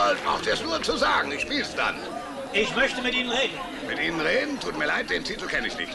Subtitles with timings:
[0.00, 1.30] Jawohl, braucht es nur zu sagen.
[1.32, 1.96] Ich spiel's dann.
[2.52, 3.58] Ich möchte mit Ihnen reden.
[3.86, 4.58] Mit Ihnen reden?
[4.58, 5.94] Tut mir leid, den Titel kenne ich nicht.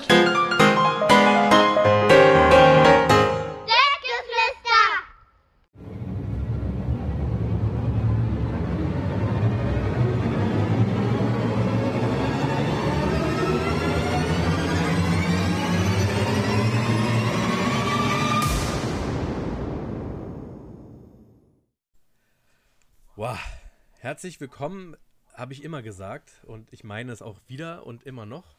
[24.05, 24.95] Herzlich willkommen,
[25.33, 28.55] habe ich immer gesagt und ich meine es auch wieder und immer noch.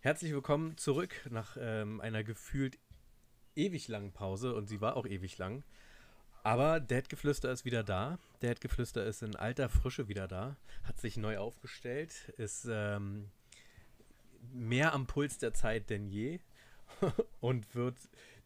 [0.00, 2.78] Herzlich willkommen zurück nach ähm, einer gefühlt
[3.54, 5.64] ewig langen Pause und sie war auch ewig lang.
[6.44, 8.18] Aber Dad-Geflüster ist wieder da.
[8.40, 13.28] Dad-Geflüster ist in alter Frische wieder da, hat sich neu aufgestellt, ist ähm,
[14.50, 16.40] mehr am Puls der Zeit denn je
[17.40, 17.98] und wird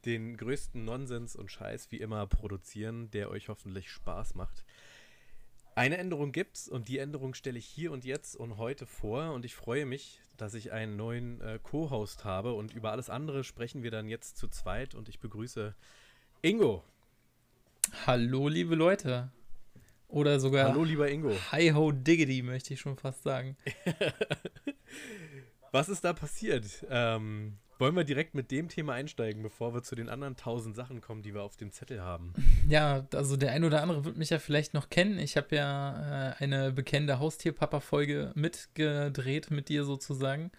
[0.04, 4.64] den größten Nonsens und Scheiß wie immer produzieren, der euch hoffentlich Spaß macht.
[5.74, 9.44] Eine Änderung gibt's und die Änderung stelle ich hier und jetzt und heute vor und
[9.44, 13.82] ich freue mich, dass ich einen neuen äh, Co-Host habe und über alles andere sprechen
[13.82, 15.74] wir dann jetzt zu zweit und ich begrüße
[16.42, 16.82] Ingo.
[18.06, 19.30] Hallo, liebe Leute.
[20.08, 21.32] Oder sogar Hallo lieber Ingo.
[21.52, 23.56] Hi ho diggity, möchte ich schon fast sagen.
[25.72, 26.84] Was ist da passiert?
[26.90, 31.00] Ähm, wollen wir direkt mit dem Thema einsteigen, bevor wir zu den anderen tausend Sachen
[31.00, 32.32] kommen, die wir auf dem Zettel haben?
[32.68, 35.18] Ja, also der ein oder andere wird mich ja vielleicht noch kennen.
[35.18, 40.52] Ich habe ja äh, eine bekannte Haustierpapa-Folge mitgedreht mit dir sozusagen.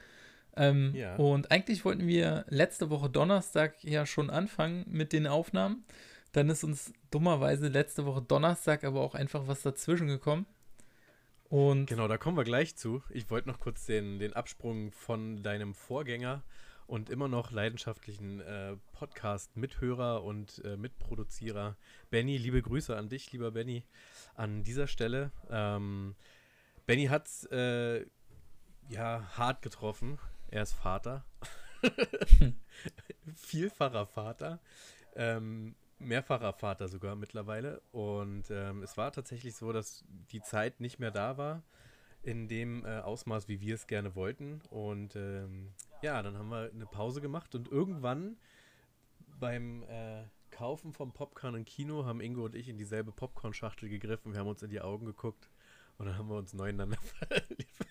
[0.58, 1.16] Ähm, Ja.
[1.16, 5.86] Und eigentlich wollten wir letzte Woche Donnerstag ja schon anfangen mit den Aufnahmen.
[6.34, 10.46] Dann ist uns dummerweise letzte Woche Donnerstag aber auch einfach was dazwischen gekommen.
[11.50, 13.04] Und Genau, da kommen wir gleich zu.
[13.10, 16.44] Ich wollte noch kurz den, den Absprung von deinem Vorgänger
[16.92, 21.78] und immer noch leidenschaftlichen äh, Podcast-Mithörer und äh, Mitproduzierer
[22.10, 22.36] Benny.
[22.38, 23.86] Liebe Grüße an dich, lieber Benny,
[24.36, 25.32] an dieser Stelle.
[25.50, 26.16] Ähm,
[26.86, 28.02] Benny hat äh,
[28.90, 30.20] ja hart getroffen.
[30.50, 31.24] Er ist Vater.
[33.38, 34.60] Vielfacher Vater.
[35.16, 37.82] Ähm, mehrfacher Vater sogar mittlerweile.
[37.94, 41.64] Und ähm, es war tatsächlich so, dass die Zeit nicht mehr da war
[42.24, 44.62] in dem äh, Ausmaß, wie wir es gerne wollten.
[44.70, 45.70] Und ähm,
[46.02, 48.38] ja, dann haben wir eine Pause gemacht und irgendwann
[49.40, 54.34] beim äh, Kaufen vom Popcorn im Kino haben Ingo und ich in dieselbe Popcorn-Schachtel gegriffen.
[54.34, 55.50] Wir haben uns in die Augen geguckt
[55.98, 57.86] und dann haben wir uns neueinander verliebt.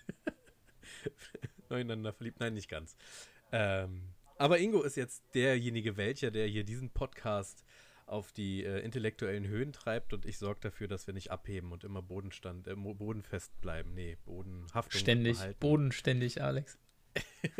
[1.69, 2.39] neueinander verliebt.
[2.39, 2.95] Nein, nicht ganz.
[3.51, 4.03] Ähm,
[4.37, 7.65] aber Ingo ist jetzt derjenige welcher, der hier diesen Podcast
[8.05, 11.83] auf die äh, intellektuellen Höhen treibt und ich sorge dafür, dass wir nicht abheben und
[11.83, 13.93] immer Bodenstand, äh, bodenfest bleiben.
[13.93, 15.59] Nee, Bodenhaftung ständig, behalten.
[15.59, 16.77] bodenständig, Alex.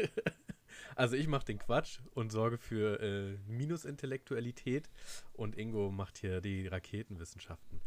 [0.95, 4.89] Also ich mache den Quatsch und sorge für äh, Minusintellektualität
[5.33, 7.81] und Ingo macht hier die Raketenwissenschaften.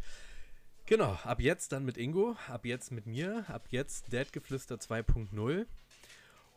[0.87, 5.67] Genau, ab jetzt dann mit Ingo, ab jetzt mit mir, ab jetzt Dadgeflüster 2.0.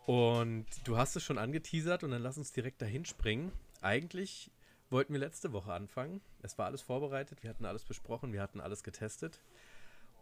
[0.05, 3.51] Und du hast es schon angeteasert und dann lass uns direkt dahin springen.
[3.81, 4.51] Eigentlich
[4.89, 6.21] wollten wir letzte Woche anfangen.
[6.41, 9.41] Es war alles vorbereitet, wir hatten alles besprochen, wir hatten alles getestet.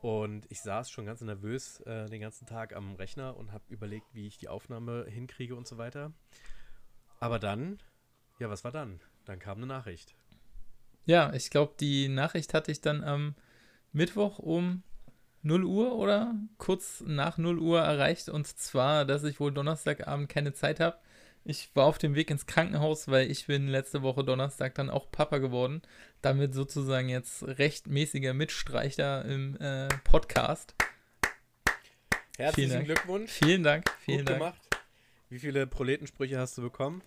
[0.02, 4.14] Und ich saß schon ganz nervös äh, den ganzen Tag am Rechner und habe überlegt,
[4.14, 6.12] wie ich die Aufnahme hinkriege und so weiter.
[7.20, 7.80] Aber dann,
[8.40, 9.00] ja, was war dann?
[9.26, 10.14] Dann kam eine Nachricht.
[11.06, 13.36] Ja, ich glaube, die Nachricht hatte ich dann am
[13.94, 14.84] Mittwoch um
[15.44, 18.30] 0 Uhr oder kurz nach 0 Uhr erreicht.
[18.30, 20.98] Und zwar, dass ich wohl Donnerstagabend keine Zeit habe.
[21.48, 25.12] Ich war auf dem Weg ins Krankenhaus, weil ich bin letzte Woche Donnerstag dann auch
[25.12, 25.84] Papa geworden.
[26.24, 30.74] Damit sozusagen jetzt rechtmäßiger Mitstreicher im äh, Podcast.
[32.38, 32.86] Herzlichen Dank.
[32.86, 33.32] Glückwunsch.
[33.32, 34.40] Vielen Dank, vielen Gut Dank.
[34.40, 34.62] gemacht.
[35.30, 37.04] Wie viele Proletensprüche hast du bekommen?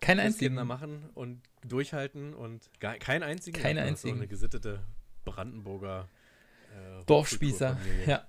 [0.00, 0.56] Kein einzigen.
[0.56, 3.58] da machen und durchhalten und gar, einzigen?
[3.58, 4.14] Ja, das ist einzigen.
[4.14, 4.80] So eine gesittete
[5.26, 6.08] Brandenburger
[6.70, 7.78] äh, Dorfspießer.
[8.06, 8.26] Ja,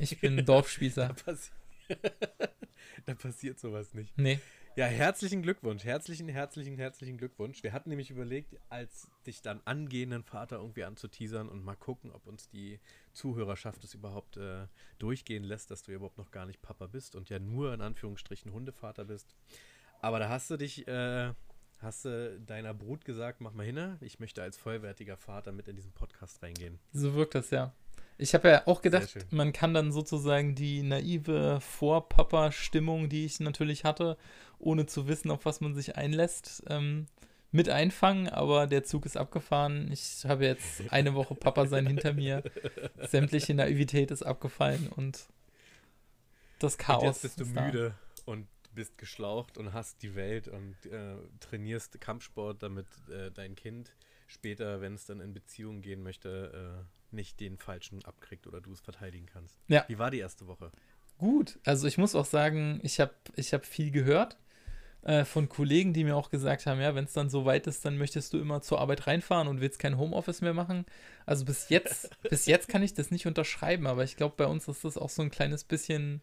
[0.00, 1.06] ich bin Dorfspießer.
[1.06, 1.50] Da, passi
[3.06, 4.18] da passiert sowas nicht.
[4.18, 4.40] Nee,
[4.78, 7.64] Ja, herzlichen Glückwunsch, herzlichen, herzlichen, herzlichen Glückwunsch.
[7.64, 12.28] Wir hatten nämlich überlegt, als dich dann angehenden Vater irgendwie anzuteasern und mal gucken, ob
[12.28, 12.78] uns die
[13.12, 14.68] Zuhörerschaft es überhaupt äh,
[15.00, 18.52] durchgehen lässt, dass du überhaupt noch gar nicht Papa bist und ja nur in Anführungsstrichen
[18.52, 19.34] Hundevater bist.
[20.00, 21.32] Aber da hast du dich, äh,
[21.80, 25.74] hast du deiner Brut gesagt, mach mal hin, ich möchte als vollwertiger Vater mit in
[25.74, 26.78] diesen Podcast reingehen.
[26.92, 27.74] So wirkt das ja.
[28.20, 33.84] Ich habe ja auch gedacht, man kann dann sozusagen die naive Vorpapa-Stimmung, die ich natürlich
[33.84, 34.18] hatte,
[34.58, 37.06] ohne zu wissen, auf was man sich einlässt, ähm,
[37.52, 39.90] mit einfangen, aber der Zug ist abgefahren.
[39.92, 42.42] Ich habe jetzt eine Woche Papa sein hinter mir.
[43.08, 45.28] Sämtliche Naivität ist abgefallen und
[46.58, 47.02] das Chaos.
[47.02, 47.66] Und jetzt bist du ist da.
[47.66, 47.94] müde
[48.26, 53.94] und bist geschlaucht und hast die Welt und äh, trainierst Kampfsport, damit äh, dein Kind
[54.26, 58.80] später, wenn es dann in Beziehung gehen möchte, nicht den falschen abkriegt oder du es
[58.80, 59.56] verteidigen kannst.
[59.68, 59.84] Ja.
[59.88, 60.70] Wie war die erste Woche?
[61.18, 64.36] Gut, also ich muss auch sagen, ich habe ich hab viel gehört
[65.02, 67.84] äh, von Kollegen, die mir auch gesagt haben, ja, wenn es dann so weit ist,
[67.84, 70.86] dann möchtest du immer zur Arbeit reinfahren und willst kein Homeoffice mehr machen.
[71.26, 74.68] Also bis jetzt, bis jetzt kann ich das nicht unterschreiben, aber ich glaube, bei uns
[74.68, 76.22] ist das auch so ein kleines bisschen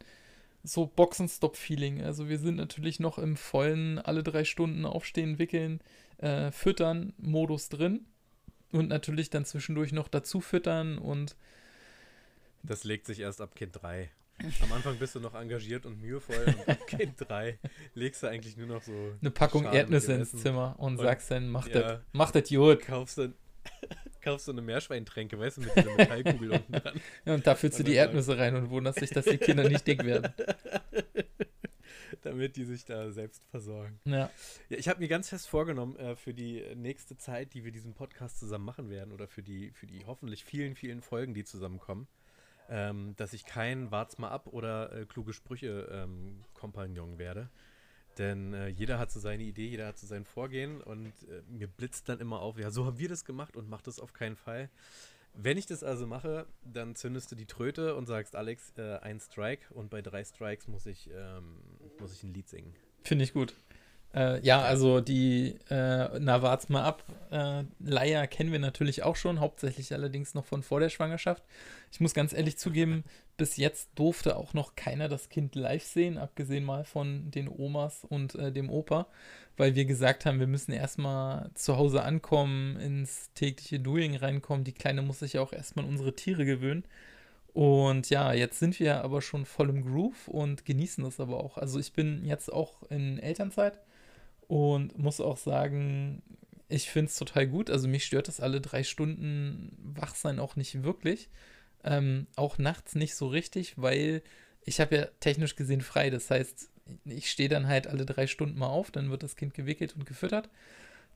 [0.64, 2.04] so Boxenstopp-Feeling.
[2.04, 5.82] Also wir sind natürlich noch im vollen alle drei Stunden aufstehen, wickeln,
[6.18, 8.06] äh, füttern Modus drin
[8.72, 11.36] und natürlich dann zwischendurch noch dazu füttern und
[12.64, 14.10] Das legt sich erst ab Kind 3.
[14.62, 17.58] Am Anfang bist du noch engagiert und mühevoll und ab Kind 3
[17.94, 18.92] legst du eigentlich nur noch so.
[19.22, 20.40] eine Packung Schalen Erdnüsse ins Essen.
[20.40, 21.80] Zimmer und, Und- sagst dann, mach ja.
[21.82, 22.82] das, mach das gut.
[22.82, 23.34] Kaufst du,
[24.22, 27.00] kaufst du eine Meerschweintränke, weißt du, mit dieser Metallkugel unten dran.
[27.24, 29.70] Ja, und da füllst du die dann Erdnüsse rein und wunderst dich, dass die Kinder
[29.70, 30.34] nicht dick werden.
[32.22, 34.00] Damit die sich da selbst versorgen.
[34.06, 34.30] Ja,
[34.70, 37.94] Ja, ich habe mir ganz fest vorgenommen, äh, für die nächste Zeit, die wir diesen
[37.94, 42.08] Podcast zusammen machen werden, oder für die, für die hoffentlich vielen, vielen Folgen, die zusammenkommen,
[42.70, 47.50] ähm, dass ich kein Wart's mal ab oder äh, kluge Sprüche ähm, Kompagnon werde.
[48.18, 51.68] Denn äh, jeder hat so seine Idee, jeder hat so sein Vorgehen und äh, mir
[51.68, 54.38] blitzt dann immer auf, ja, so haben wir das gemacht und mach das auf keinen
[54.38, 54.70] Fall.
[55.38, 59.20] Wenn ich das also mache, dann zündest du die Tröte und sagst, Alex, äh, ein
[59.20, 61.58] Strike und bei drei Strikes muss ich, ähm,
[62.00, 62.74] muss ich ein Lied singen.
[63.04, 63.54] finde ich gut.
[64.16, 67.04] Äh, ja, also die, äh, na, wart's mal ab.
[67.32, 71.44] Äh, Leier kennen wir natürlich auch schon, hauptsächlich allerdings noch von vor der Schwangerschaft.
[71.92, 73.04] Ich muss ganz ehrlich zugeben,
[73.36, 78.06] bis jetzt durfte auch noch keiner das Kind live sehen, abgesehen mal von den Omas
[78.06, 79.08] und äh, dem Opa,
[79.58, 84.64] weil wir gesagt haben, wir müssen erstmal zu Hause ankommen, ins tägliche Doing reinkommen.
[84.64, 86.86] Die Kleine muss sich ja auch erstmal an unsere Tiere gewöhnen.
[87.54, 91.58] Und ja, jetzt sind wir aber schon voll im Groove und genießen das aber auch.
[91.58, 93.80] Also ich bin jetzt auch in Elternzeit
[94.48, 96.22] und muss auch sagen,
[96.68, 97.70] ich finde es total gut.
[97.70, 101.30] Also mich stört das alle drei Stunden Wachsein auch nicht wirklich.
[101.84, 104.24] Ähm, auch nachts nicht so richtig, weil
[104.62, 106.10] ich habe ja technisch gesehen frei.
[106.10, 106.70] Das heißt,
[107.06, 110.06] ich stehe dann halt alle drei Stunden mal auf, dann wird das Kind gewickelt und
[110.06, 110.50] gefüttert.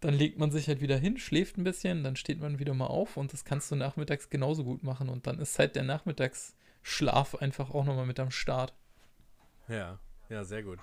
[0.01, 2.87] Dann legt man sich halt wieder hin, schläft ein bisschen, dann steht man wieder mal
[2.87, 5.09] auf und das kannst du nachmittags genauso gut machen.
[5.09, 8.73] Und dann ist halt der Nachmittagsschlaf einfach auch nochmal mit am Start.
[9.67, 9.99] Ja,
[10.29, 10.79] ja, sehr gut.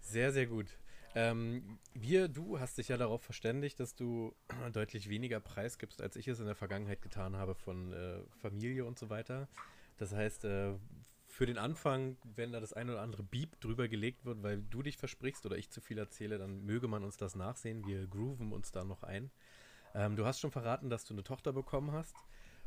[0.00, 0.66] Sehr, sehr gut.
[1.14, 4.34] Ähm, wir, du hast dich ja darauf verständigt, dass du
[4.72, 8.84] deutlich weniger Preis gibst, als ich es in der Vergangenheit getan habe von äh, Familie
[8.84, 9.48] und so weiter.
[9.98, 10.74] Das heißt, äh,
[11.26, 14.82] für den Anfang, wenn da das eine oder andere Beep drüber gelegt wird, weil du
[14.82, 17.86] dich versprichst oder ich zu viel erzähle, dann möge man uns das nachsehen.
[17.86, 19.30] Wir grooven uns da noch ein.
[19.94, 22.16] Ähm, du hast schon verraten, dass du eine Tochter bekommen hast.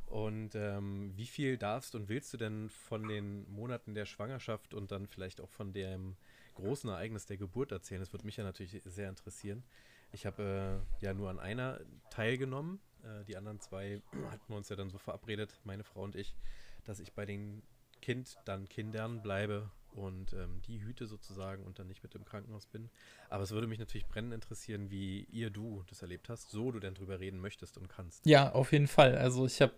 [0.06, 4.92] Und ähm, wie viel darfst und willst du denn von den Monaten der Schwangerschaft und
[4.92, 6.15] dann vielleicht auch von dem
[6.56, 8.02] großen Ereignis der Geburt erzählen?
[8.02, 9.63] Das würde mich ja natürlich sehr interessieren.
[10.12, 11.80] Ich habe äh, ja nur an einer
[12.10, 12.80] teilgenommen.
[13.04, 16.36] Äh, die anderen zwei hatten wir uns ja dann so verabredet, meine Frau und ich,
[16.86, 17.62] dass ich bei den
[18.02, 22.68] Kind, dann Kindern bleibe und ähm, die hüte sozusagen und dann nicht mit im Krankenhaus
[22.68, 22.90] bin.
[23.30, 26.80] Aber es würde mich natürlich brennend interessieren, wie ihr du das erlebt hast, so du
[26.80, 28.25] denn drüber reden möchtest und kannst.
[28.25, 29.18] Ja, auf jeden Fall.
[29.18, 29.74] Also ich habe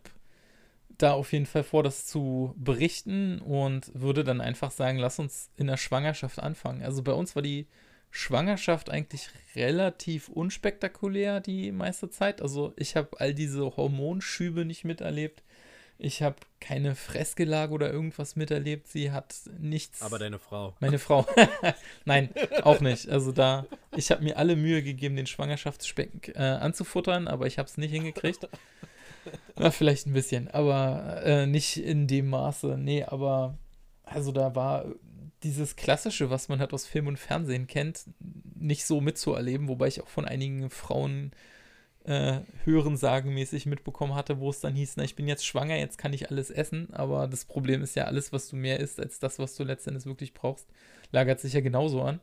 [0.89, 5.49] da auf jeden Fall vor, das zu berichten und würde dann einfach sagen, lass uns
[5.55, 6.83] in der Schwangerschaft anfangen.
[6.83, 7.67] Also bei uns war die
[8.09, 12.41] Schwangerschaft eigentlich relativ unspektakulär die meiste Zeit.
[12.41, 15.43] Also ich habe all diese Hormonschübe nicht miterlebt.
[15.99, 18.87] Ich habe keine Fressgelage oder irgendwas miterlebt.
[18.87, 20.01] Sie hat nichts.
[20.03, 20.75] Aber deine Frau.
[20.79, 21.25] Meine Frau.
[22.05, 22.29] Nein,
[22.61, 23.09] auch nicht.
[23.09, 27.67] Also da, ich habe mir alle Mühe gegeben, den Schwangerschaftsspeck äh, anzufuttern, aber ich habe
[27.67, 28.47] es nicht hingekriegt.
[29.57, 32.77] Na, vielleicht ein bisschen, aber äh, nicht in dem Maße.
[32.77, 33.57] Nee, aber
[34.03, 34.85] also da war
[35.43, 38.05] dieses Klassische, was man halt aus Film und Fernsehen kennt,
[38.55, 41.31] nicht so mitzuerleben, wobei ich auch von einigen Frauen
[42.05, 45.75] äh, hören sagen mäßig mitbekommen hatte, wo es dann hieß, na, ich bin jetzt schwanger,
[45.75, 48.99] jetzt kann ich alles essen, aber das Problem ist ja, alles, was du mehr isst,
[48.99, 50.67] als das, was du letztendlich wirklich brauchst,
[51.11, 52.19] lagert sich ja genauso an.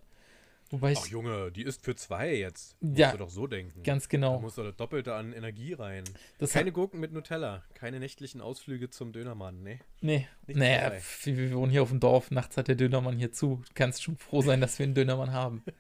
[0.75, 2.77] Wobei ich, Ach Junge, die ist für zwei jetzt.
[2.81, 3.83] Musst Ja, du doch so denken.
[3.85, 6.03] ganz Da genau, muss doch das Doppelte an Energie rein.
[6.39, 9.79] das Keine Gurken mit Nutella, keine nächtlichen Ausflüge zum Dönermann, ne?
[10.01, 13.31] nee, nicht naja, wir, wir wohnen hier auf dem Dorf, nachts hat der Dönermann hier
[13.31, 15.63] zu, du kannst schon froh sein, dass wir einen Dönermann haben.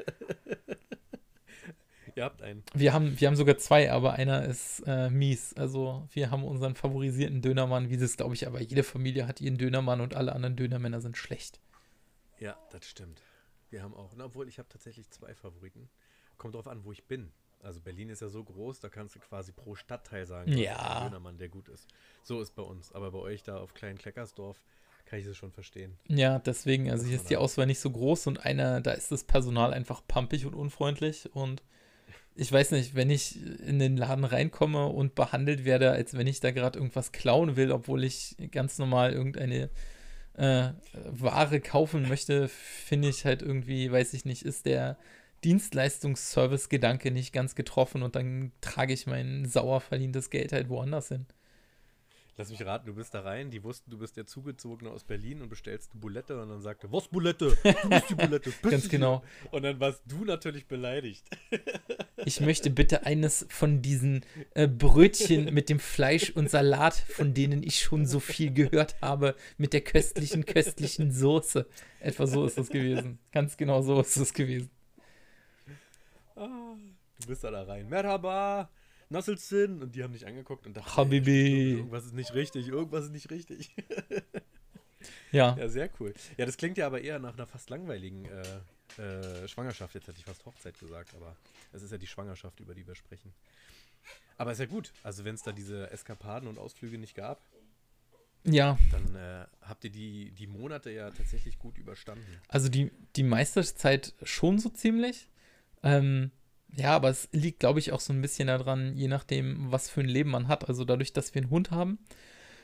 [2.17, 2.63] Ihr habt einen.
[2.75, 5.53] Wir haben, wir haben sogar zwei, aber einer ist äh, mies.
[5.55, 9.59] Also wir haben unseren favorisierten Dönermann, wie das glaube ich, aber jede Familie hat ihren
[9.59, 11.59] Dönermann und alle anderen Dönermänner sind schlecht.
[12.39, 13.21] Ja, das stimmt.
[13.75, 15.89] Wir haben auch, na, obwohl ich habe tatsächlich zwei Favoriten.
[16.39, 17.33] Kommt drauf an, wo ich bin.
[17.61, 21.03] Also Berlin ist ja so groß, da kannst du quasi pro Stadtteil sagen, Ja.
[21.03, 21.89] Dönermann, der gut ist.
[22.23, 22.93] So ist bei uns.
[22.93, 24.63] Aber bei euch da auf kleinen Kleckersdorf
[25.07, 25.99] kann ich das schon verstehen.
[26.07, 29.25] Ja, deswegen, also hier ist die Auswahl nicht so groß und einer, da ist das
[29.25, 31.65] Personal einfach pampig und unfreundlich und
[32.37, 36.39] ich weiß nicht, wenn ich in den Laden reinkomme und behandelt werde, als wenn ich
[36.39, 39.69] da gerade irgendwas klauen will, obwohl ich ganz normal irgendeine
[40.37, 40.71] äh,
[41.11, 44.97] Ware kaufen möchte, finde ich halt irgendwie, weiß ich nicht, ist der
[45.45, 51.27] Dienstleistungsservice-Gedanke nicht ganz getroffen und dann trage ich mein sauer verdientes Geld halt woanders hin.
[52.37, 55.41] Lass mich raten, du bist da rein, die wussten, du bist der Zugezogene aus Berlin
[55.41, 57.57] und bestellst eine Bulette und dann sagte, was Bulette?
[57.63, 58.53] Du bist die Bulette.
[58.63, 59.23] Ganz genau.
[59.53, 61.25] Und dann warst du natürlich beleidigt.
[62.27, 64.25] Ich möchte bitte eines von diesen
[64.55, 69.35] äh, Brötchen mit dem Fleisch und Salat, von denen ich schon so viel gehört habe,
[69.59, 71.67] mit der köstlichen, köstlichen Soße.
[72.01, 73.19] Etwa so ist es gewesen.
[73.31, 74.71] Ganz genau so ist es gewesen.
[76.35, 76.77] Ah,
[77.21, 77.89] du bist da, da rein.
[77.91, 78.71] Merhaba,
[79.11, 79.83] Nasselzin.
[79.83, 81.33] Und die haben dich angeguckt und dachten, Habibi.
[81.33, 83.75] ey, irgendwas ist nicht richtig, irgendwas ist nicht richtig.
[85.33, 86.15] Ja, Ja, sehr cool.
[86.37, 89.95] Ja, das klingt ja aber eher nach einer fast langweiligen äh, äh, Schwangerschaft.
[89.95, 91.37] Jetzt hätte ich fast Hochzeit gesagt, aber
[91.73, 93.35] es ist ja die Schwangerschaft, über die wir sprechen.
[94.39, 94.93] Aber ist ja gut.
[95.03, 97.43] Also wenn es da diese Eskapaden und Ausflüge nicht gab,
[98.45, 98.79] ja.
[98.91, 102.41] dann äh, habt ihr die, die Monate ja tatsächlich gut überstanden.
[102.49, 105.29] Also die, die meiste Zeit schon so ziemlich.
[105.83, 106.31] Ähm,
[106.77, 110.01] ja, aber es liegt, glaube ich, auch so ein bisschen daran, je nachdem, was für
[110.01, 110.69] ein Leben man hat.
[110.69, 111.99] Also dadurch, dass wir einen Hund haben,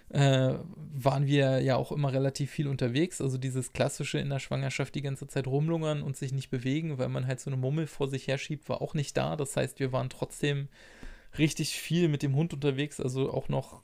[0.08, 3.20] äh, waren wir ja auch immer relativ viel unterwegs.
[3.20, 7.08] Also dieses klassische in der Schwangerschaft die ganze Zeit rumlungern und sich nicht bewegen, weil
[7.08, 9.36] man halt so eine Mummel vor sich herschiebt, war auch nicht da.
[9.36, 10.68] Das heißt, wir waren trotzdem
[11.38, 13.00] richtig viel mit dem Hund unterwegs.
[13.00, 13.82] Also auch noch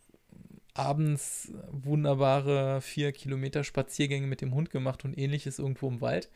[0.74, 6.28] abends wunderbare vier Kilometer Spaziergänge mit dem Hund gemacht und ähnliches irgendwo im Wald.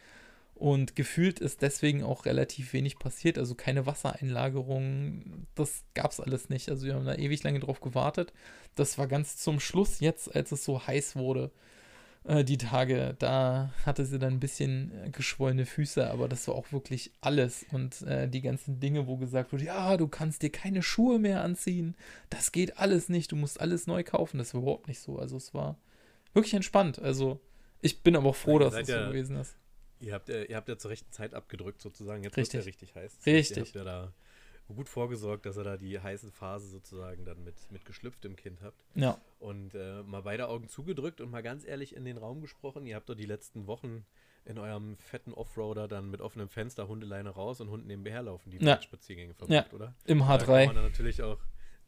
[0.61, 6.51] Und gefühlt ist deswegen auch relativ wenig passiert, also keine Wassereinlagerung, das gab es alles
[6.51, 6.69] nicht.
[6.69, 8.35] Also wir haben da ewig lange drauf gewartet.
[8.75, 11.51] Das war ganz zum Schluss jetzt, als es so heiß wurde,
[12.25, 16.57] äh, die Tage, da hatte sie dann ein bisschen äh, geschwollene Füße, aber das war
[16.57, 17.65] auch wirklich alles.
[17.73, 21.43] Und äh, die ganzen Dinge, wo gesagt wurde, ja, du kannst dir keine Schuhe mehr
[21.43, 21.97] anziehen,
[22.29, 25.19] das geht alles nicht, du musst alles neu kaufen, das war überhaupt nicht so.
[25.19, 25.79] Also es war
[26.35, 26.99] wirklich entspannt.
[26.99, 27.41] Also
[27.81, 29.57] ich bin aber auch froh, dass es so ja- gewesen ist.
[30.01, 32.23] Ihr habt, äh, ihr habt ja zur rechten Zeit abgedrückt sozusagen.
[32.25, 32.61] Jetzt Richtig.
[32.61, 33.19] ja richtig heiß.
[33.27, 33.57] Richtig.
[33.57, 34.13] Ihr habt ja da
[34.75, 38.81] gut vorgesorgt, dass ihr da die heiße Phase sozusagen dann mit, mit geschlüpftem Kind habt.
[38.95, 39.21] Ja.
[39.41, 42.87] Und äh, mal beide Augen zugedrückt und mal ganz ehrlich in den Raum gesprochen.
[42.87, 44.05] Ihr habt doch die letzten Wochen
[44.45, 48.65] in eurem fetten Offroader dann mit offenem Fenster Hundeleine raus und Hunden nebenher laufen, die
[48.65, 48.81] Ja.
[48.81, 49.95] Spaziergänge verbracht, oder?
[50.07, 50.67] Im Da kann H3.
[50.67, 51.39] man dann natürlich auch,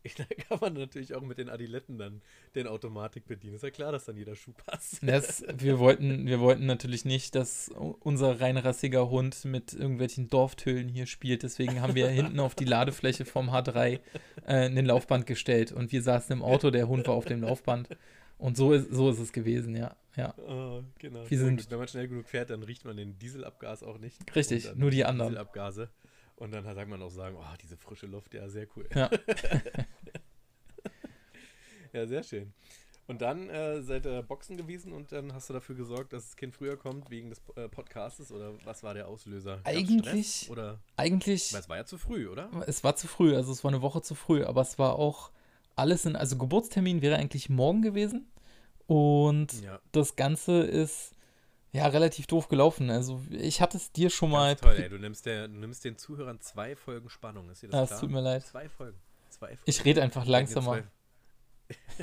[0.16, 2.22] da kann man natürlich auch mit den Adiletten dann
[2.54, 3.54] den Automatik bedienen.
[3.54, 5.00] Ist ja klar, dass dann jeder Schuh passt.
[5.12, 11.06] Das, wir, wollten, wir wollten natürlich nicht, dass unser reinrassiger Hund mit irgendwelchen Dorftölen hier
[11.06, 11.42] spielt.
[11.42, 14.00] Deswegen haben wir hinten auf die Ladefläche vom H3 äh,
[14.46, 15.70] ein Laufband gestellt.
[15.70, 17.88] Und wir saßen im Auto, der Hund war auf dem Laufband.
[18.38, 19.94] Und so ist, so ist es gewesen, ja.
[20.16, 20.34] ja.
[20.38, 21.28] Oh, genau.
[21.28, 21.70] Wir sind-.
[21.70, 24.18] Wenn man schnell genug fährt, dann riecht man den Dieselabgas auch nicht.
[24.34, 25.30] Richtig, nur die anderen.
[25.30, 25.90] Dieselabgase.
[26.36, 28.88] Und dann sagt man auch sagen, oh, diese frische Luft, ja, sehr cool.
[28.94, 29.10] Ja.
[31.92, 32.52] Ja, sehr schön.
[33.06, 36.36] Und dann äh, seid ihr Boxen gewesen und dann hast du dafür gesorgt, dass das
[36.36, 39.56] Kind früher kommt wegen des äh, Podcastes oder was war der Auslöser?
[39.56, 42.48] Gab's Eigentlich- Stress Oder Eigentlich, weil es war ja zu früh, oder?
[42.66, 45.32] es war zu früh, also es war eine Woche zu früh, aber es war auch
[45.76, 48.26] alles in, also Geburtstermin wäre eigentlich morgen gewesen.
[48.86, 49.80] Und Ja.
[49.92, 51.12] das Ganze ist
[51.72, 52.90] ja relativ doof gelaufen.
[52.90, 54.56] Also ich hatte es dir schon mal.
[54.56, 54.88] Toll, ey.
[54.88, 57.50] Du nimmst, der, du nimmst den Zuhörern zwei Folgen Spannung.
[57.50, 57.96] Ist dir das Ah, klar?
[57.96, 58.46] es tut mir leid.
[58.46, 58.98] Zwei Folgen.
[59.30, 59.62] Zwei Folgen.
[59.64, 60.84] Ich rede einfach langsamer.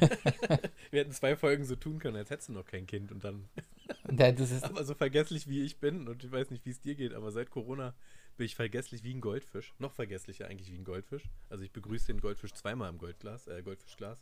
[0.92, 3.48] Wir hätten zwei Folgen so tun können, als hättest du noch kein Kind und dann
[4.18, 6.80] Ja, das ist, Aber so vergesslich wie ich bin, und ich weiß nicht, wie es
[6.82, 7.94] dir geht, aber seit Corona
[8.38, 9.74] bin ich vergesslich wie ein Goldfisch.
[9.78, 11.24] Noch vergesslicher eigentlich wie ein Goldfisch.
[11.50, 14.18] Also ich begrüße den Goldfisch zweimal im Goldglas, äh, Goldfischglas.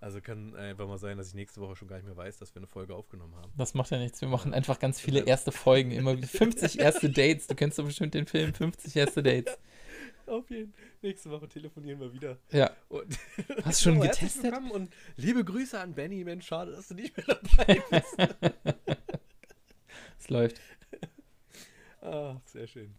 [0.00, 2.54] Also kann einfach mal sein, dass ich nächste Woche schon gar nicht mehr weiß, dass
[2.54, 3.50] wir eine Folge aufgenommen haben.
[3.56, 4.20] das macht ja nichts.
[4.20, 5.90] Wir machen einfach ganz viele erste Folgen.
[5.90, 7.46] Immer wieder 50 erste Dates.
[7.46, 9.56] Du kennst doch bestimmt den Film 50 erste Dates.
[10.26, 10.82] Auf jeden Fall.
[11.02, 12.36] Nächste Woche telefonieren wir wieder.
[12.50, 12.70] Ja.
[12.88, 13.18] Und
[13.64, 14.70] Hast du schon herzlich getestet?
[14.72, 16.24] Und liebe Grüße an Benny.
[16.24, 18.16] Mensch, schade, dass du nicht mehr dabei bist.
[20.18, 20.60] Es läuft.
[22.00, 22.94] ah, sehr schön.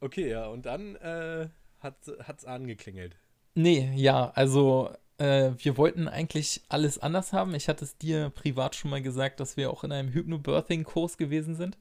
[0.00, 1.48] Okay, ja, und dann äh,
[1.80, 3.16] hat es angeklingelt.
[3.54, 7.54] Nee, ja, also äh, wir wollten eigentlich alles anders haben.
[7.54, 11.54] Ich hatte es dir privat schon mal gesagt, dass wir auch in einem Hypnobirthing-Kurs gewesen
[11.54, 11.78] sind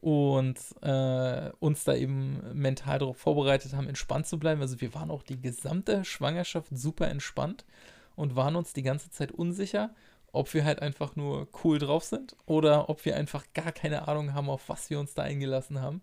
[0.00, 4.62] und äh, uns da eben mental darauf vorbereitet haben, entspannt zu bleiben.
[4.62, 7.64] Also wir waren auch die gesamte Schwangerschaft super entspannt
[8.16, 9.90] und waren uns die ganze Zeit unsicher,
[10.32, 14.32] ob wir halt einfach nur cool drauf sind oder ob wir einfach gar keine Ahnung
[14.32, 16.02] haben, auf was wir uns da eingelassen haben.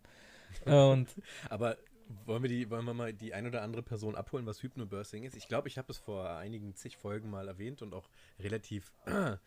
[0.65, 1.07] Und
[1.49, 1.77] Aber
[2.25, 5.35] wollen wir, die, wollen wir mal die ein oder andere Person abholen, was Hypnobirthing ist?
[5.35, 8.09] Ich glaube, ich habe es vor einigen zig Folgen mal erwähnt und auch
[8.39, 9.37] relativ äh,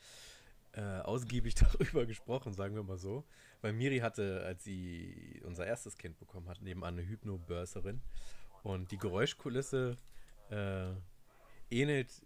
[1.02, 3.24] ausgiebig darüber gesprochen, sagen wir mal so.
[3.60, 8.00] Weil Miri hatte, als sie unser erstes Kind bekommen hat, nebenan eine Hypnobirtherin.
[8.62, 9.96] Und die Geräuschkulisse
[10.50, 10.92] äh,
[11.70, 12.22] ähnelt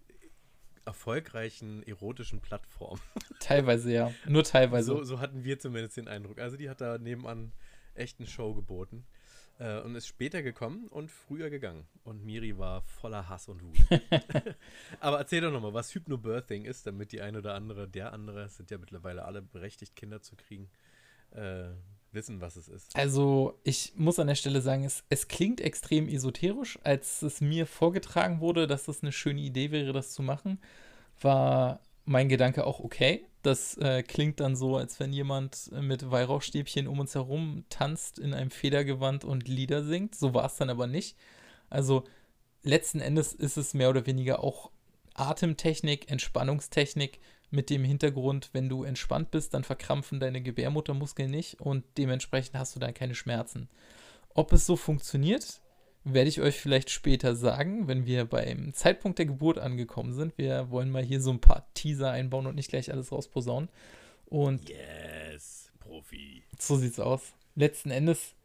[0.85, 3.01] erfolgreichen erotischen Plattformen.
[3.39, 4.87] Teilweise ja, nur teilweise.
[4.87, 6.39] So, so hatten wir zumindest den Eindruck.
[6.39, 7.51] Also die hat da nebenan
[7.95, 9.05] echt eine Show geboten.
[9.57, 11.85] Äh, und ist später gekommen und früher gegangen.
[12.03, 13.77] Und Miri war voller Hass und Wut.
[14.99, 18.69] Aber erzähl doch nochmal, was Hypnobirthing ist, damit die eine oder andere, der andere, sind
[18.69, 20.69] ja mittlerweile alle berechtigt, Kinder zu kriegen,
[21.31, 21.69] äh,
[22.11, 22.95] wissen, was es ist.
[22.97, 26.77] Also, ich muss an der Stelle sagen, es, es klingt extrem esoterisch.
[26.83, 30.59] Als es mir vorgetragen wurde, dass das eine schöne Idee wäre, das zu machen,
[31.21, 33.25] war mein Gedanke auch okay.
[33.45, 38.33] Das äh, klingt dann so, als wenn jemand mit Weihrauchstäbchen um uns herum tanzt in
[38.33, 40.15] einem Federgewand und Lieder singt.
[40.15, 41.15] So war es dann aber nicht.
[41.69, 42.05] Also
[42.63, 44.71] letzten Endes ist es mehr oder weniger auch
[45.13, 47.19] Atemtechnik, Entspannungstechnik
[47.51, 52.75] mit dem Hintergrund, wenn du entspannt bist, dann verkrampfen deine Gebärmuttermuskeln nicht und dementsprechend hast
[52.75, 53.69] du dann keine Schmerzen.
[54.33, 55.61] Ob es so funktioniert,
[56.05, 60.37] werde ich euch vielleicht später sagen, wenn wir beim Zeitpunkt der Geburt angekommen sind.
[60.37, 63.69] Wir wollen mal hier so ein paar Teaser einbauen und nicht gleich alles rausposaunen.
[64.25, 66.43] Und yes, Profi.
[66.59, 67.33] So sieht's aus.
[67.55, 68.35] Letzten Endes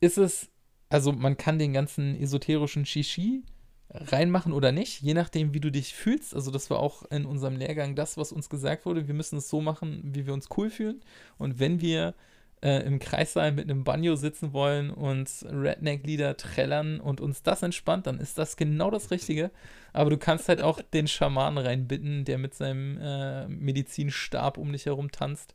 [0.00, 0.48] ist es,
[0.88, 3.42] also man kann den ganzen esoterischen Shishi
[3.90, 6.34] reinmachen oder nicht, je nachdem, wie du dich fühlst.
[6.34, 9.06] Also das war auch in unserem Lehrgang das, was uns gesagt wurde.
[9.06, 11.02] Wir müssen es so machen, wie wir uns cool fühlen.
[11.36, 12.14] Und wenn wir
[12.62, 18.06] äh, im Kreissaal mit einem Banjo sitzen wollen und Redneck-Lieder trällern und uns das entspannt,
[18.06, 19.50] dann ist das genau das Richtige.
[19.92, 24.86] Aber du kannst halt auch den Schamanen reinbitten, der mit seinem äh, Medizinstab um dich
[24.86, 25.54] herum tanzt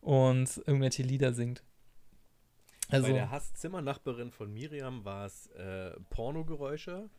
[0.00, 1.62] und irgendwelche Lieder singt.
[2.90, 7.10] Also, Bei der Hasszimmernachbarin von Miriam war es äh, Pornogeräusche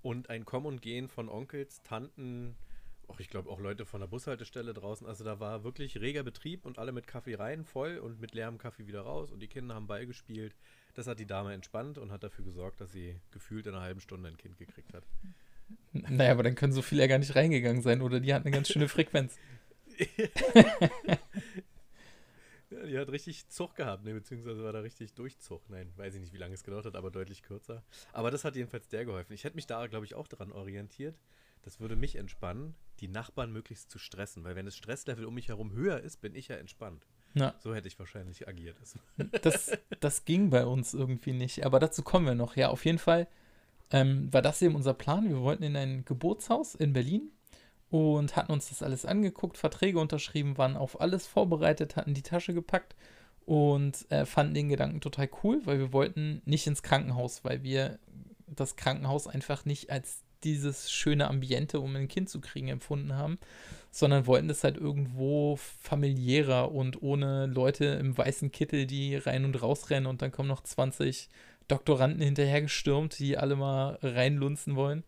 [0.00, 2.56] und ein Kommen und Gehen von Onkels, Tanten,
[3.08, 5.06] auch ich glaube auch Leute von der Bushaltestelle draußen.
[5.06, 8.58] Also da war wirklich reger Betrieb und alle mit Kaffee rein, voll und mit leerem
[8.58, 10.54] Kaffee wieder raus und die Kinder haben Ball gespielt.
[10.94, 14.00] Das hat die Dame entspannt und hat dafür gesorgt, dass sie gefühlt in einer halben
[14.00, 15.04] Stunde ein Kind gekriegt hat.
[15.92, 18.50] Naja, aber dann können so viele ja gar nicht reingegangen sein oder die hat eine
[18.50, 19.38] ganz schöne Frequenz.
[22.72, 24.14] ja, die hat richtig Zug gehabt, ne?
[24.14, 25.68] beziehungsweise war da richtig Durchzug.
[25.68, 27.82] Nein, weiß ich nicht, wie lange es gedauert hat, aber deutlich kürzer.
[28.12, 29.32] Aber das hat jedenfalls der geholfen.
[29.32, 31.16] Ich hätte mich da, glaube ich, auch daran orientiert.
[31.62, 35.48] Das würde mich entspannen, die Nachbarn möglichst zu stressen, weil wenn das Stresslevel um mich
[35.48, 37.06] herum höher ist, bin ich ja entspannt.
[37.34, 37.54] Ja.
[37.60, 38.76] So hätte ich wahrscheinlich agiert.
[39.42, 42.56] Das, das ging bei uns irgendwie nicht, aber dazu kommen wir noch.
[42.56, 43.26] Ja, auf jeden Fall
[43.90, 45.28] ähm, war das eben unser Plan.
[45.28, 47.30] Wir wollten in ein Geburtshaus in Berlin
[47.90, 52.54] und hatten uns das alles angeguckt, Verträge unterschrieben, waren auf alles vorbereitet, hatten die Tasche
[52.54, 52.96] gepackt
[53.44, 57.98] und äh, fanden den Gedanken total cool, weil wir wollten nicht ins Krankenhaus, weil wir
[58.46, 63.38] das Krankenhaus einfach nicht als dieses schöne Ambiente, um ein Kind zu kriegen, empfunden haben,
[63.90, 69.62] sondern wollten das halt irgendwo familiärer und ohne Leute im weißen Kittel, die rein und
[69.62, 71.28] raus rennen und dann kommen noch 20
[71.68, 75.04] Doktoranden hinterhergestürmt, die alle mal reinlunzen wollen.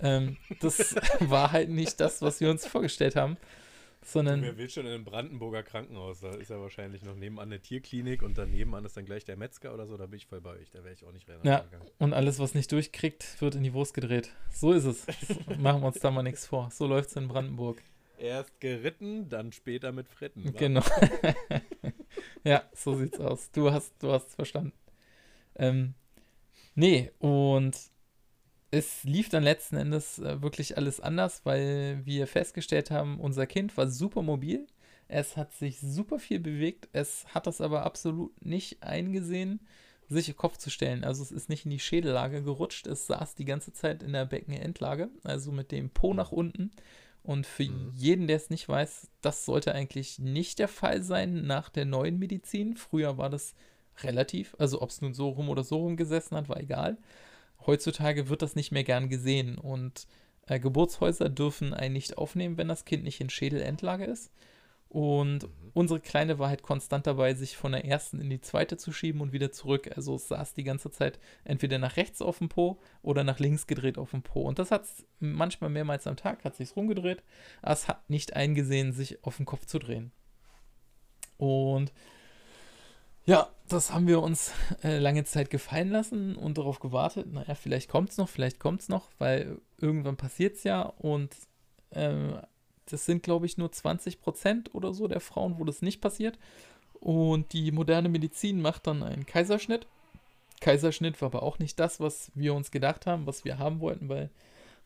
[0.00, 3.36] Ähm, das war halt nicht das, was wir uns vorgestellt haben
[4.12, 4.42] sondern.
[4.42, 6.20] Wer will schon in einem Brandenburger Krankenhaus?
[6.20, 9.36] Da ist ja wahrscheinlich noch nebenan eine Tierklinik und daneben an ist dann gleich der
[9.36, 9.96] Metzger oder so.
[9.96, 10.70] Da bin ich voll bei euch.
[10.70, 11.38] Da wäre ich auch nicht rein.
[11.42, 11.64] Ja,
[11.98, 14.30] und alles, was nicht durchkriegt, wird in die Wurst gedreht.
[14.50, 15.06] So ist es.
[15.58, 16.70] Machen wir uns da mal nichts vor.
[16.72, 17.82] So läuft es in Brandenburg.
[18.18, 20.52] Erst geritten, dann später mit Fritten.
[20.54, 20.82] Genau.
[22.44, 23.50] ja, so sieht's aus.
[23.52, 24.72] Du hast, du hast es verstanden.
[25.54, 25.94] Ähm,
[26.74, 27.76] nee, und
[28.70, 33.76] es lief dann letzten Endes äh, wirklich alles anders, weil wir festgestellt haben, unser Kind
[33.76, 34.66] war super mobil.
[35.08, 36.88] Es hat sich super viel bewegt.
[36.92, 39.60] Es hat das aber absolut nicht eingesehen,
[40.08, 41.02] sich Kopf zu stellen.
[41.02, 42.86] Also es ist nicht in die Schädellage gerutscht.
[42.86, 46.70] Es saß die ganze Zeit in der Beckenendlage, also mit dem Po nach unten.
[47.22, 47.92] Und für mhm.
[47.94, 52.18] jeden, der es nicht weiß, das sollte eigentlich nicht der Fall sein nach der neuen
[52.18, 52.76] Medizin.
[52.76, 53.54] Früher war das
[54.02, 56.98] relativ, also ob es nun so rum oder so rum gesessen hat, war egal
[57.66, 60.06] heutzutage wird das nicht mehr gern gesehen und
[60.46, 64.32] äh, Geburtshäuser dürfen einen nicht aufnehmen, wenn das Kind nicht in Schädelendlage ist.
[64.88, 65.70] Und mhm.
[65.74, 69.20] unsere Kleine war halt konstant dabei, sich von der ersten in die zweite zu schieben
[69.20, 69.90] und wieder zurück.
[69.94, 73.66] Also es saß die ganze Zeit entweder nach rechts auf dem Po oder nach links
[73.66, 74.42] gedreht auf dem Po.
[74.42, 74.86] Und das hat
[75.20, 77.22] manchmal mehrmals am Tag, hat sich rumgedreht,
[77.60, 80.10] aber es hat nicht eingesehen, sich auf den Kopf zu drehen.
[81.36, 81.92] Und
[83.28, 87.90] ja, das haben wir uns äh, lange Zeit gefallen lassen und darauf gewartet, naja, vielleicht
[87.90, 91.30] kommt es noch, vielleicht kommt es noch, weil irgendwann passiert es ja und
[91.90, 92.32] äh,
[92.86, 96.38] das sind, glaube ich, nur 20 Prozent oder so der Frauen, wo das nicht passiert.
[97.00, 99.86] Und die moderne Medizin macht dann einen Kaiserschnitt.
[100.62, 104.08] Kaiserschnitt war aber auch nicht das, was wir uns gedacht haben, was wir haben wollten,
[104.08, 104.30] weil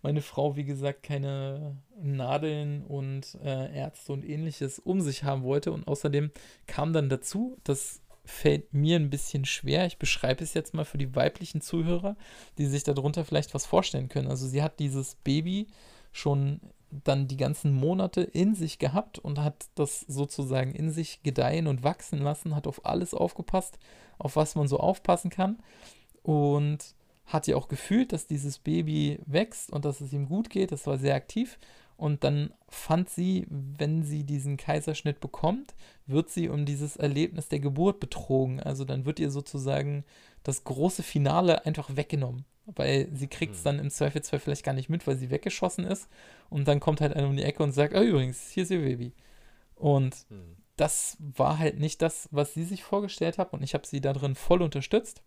[0.03, 5.71] meine Frau, wie gesagt, keine Nadeln und äh, Ärzte und ähnliches um sich haben wollte.
[5.71, 6.33] Und außerdem
[6.67, 9.87] kam dann dazu, dass fällt mir ein bisschen schwer.
[9.87, 12.17] Ich beschreibe es jetzt mal für die weiblichen Zuhörer,
[12.59, 14.29] die sich darunter vielleicht was vorstellen können.
[14.29, 15.67] Also sie hat dieses Baby
[16.13, 16.61] schon
[17.05, 21.83] dann die ganzen Monate in sich gehabt und hat das sozusagen in sich gedeihen und
[21.83, 23.79] wachsen lassen, hat auf alles aufgepasst,
[24.19, 25.59] auf was man so aufpassen kann
[26.23, 30.71] und hat ja auch gefühlt, dass dieses Baby wächst und dass es ihm gut geht.
[30.71, 31.59] Das war sehr aktiv.
[32.03, 35.73] Und dann fand sie, wenn sie diesen Kaiserschnitt bekommt,
[36.05, 38.59] wird sie um dieses Erlebnis der Geburt betrogen.
[38.59, 40.03] Also dann wird ihr sozusagen
[40.43, 42.45] das große Finale einfach weggenommen.
[42.67, 43.65] Weil sie kriegt es Hm.
[43.67, 46.09] dann im Zweifelsfall vielleicht gar nicht mit, weil sie weggeschossen ist.
[46.51, 48.81] Und dann kommt halt einer um die Ecke und sagt, ah, übrigens, hier ist ihr
[48.81, 49.13] Baby.
[49.77, 50.57] Und Hm.
[50.77, 53.53] das war halt nicht das, was sie sich vorgestellt hat.
[53.53, 55.23] Und ich habe sie darin voll unterstüzt.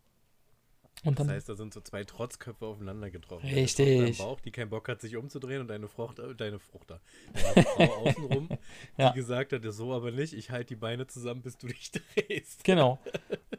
[1.03, 3.47] Und Das heißt, da sind so zwei Trotzköpfe aufeinander getroffen.
[3.47, 4.19] Richtig.
[4.19, 6.99] Im Bauch, die keinen Bock hat, sich umzudrehen und deine Frucht, äh, deine Fruchter,
[7.55, 8.49] deine Frau außenrum,
[8.97, 9.09] Ja.
[9.11, 12.63] die gesagt hat, so aber nicht, ich halte die Beine zusammen, bis du dich drehst.
[12.63, 12.99] Genau.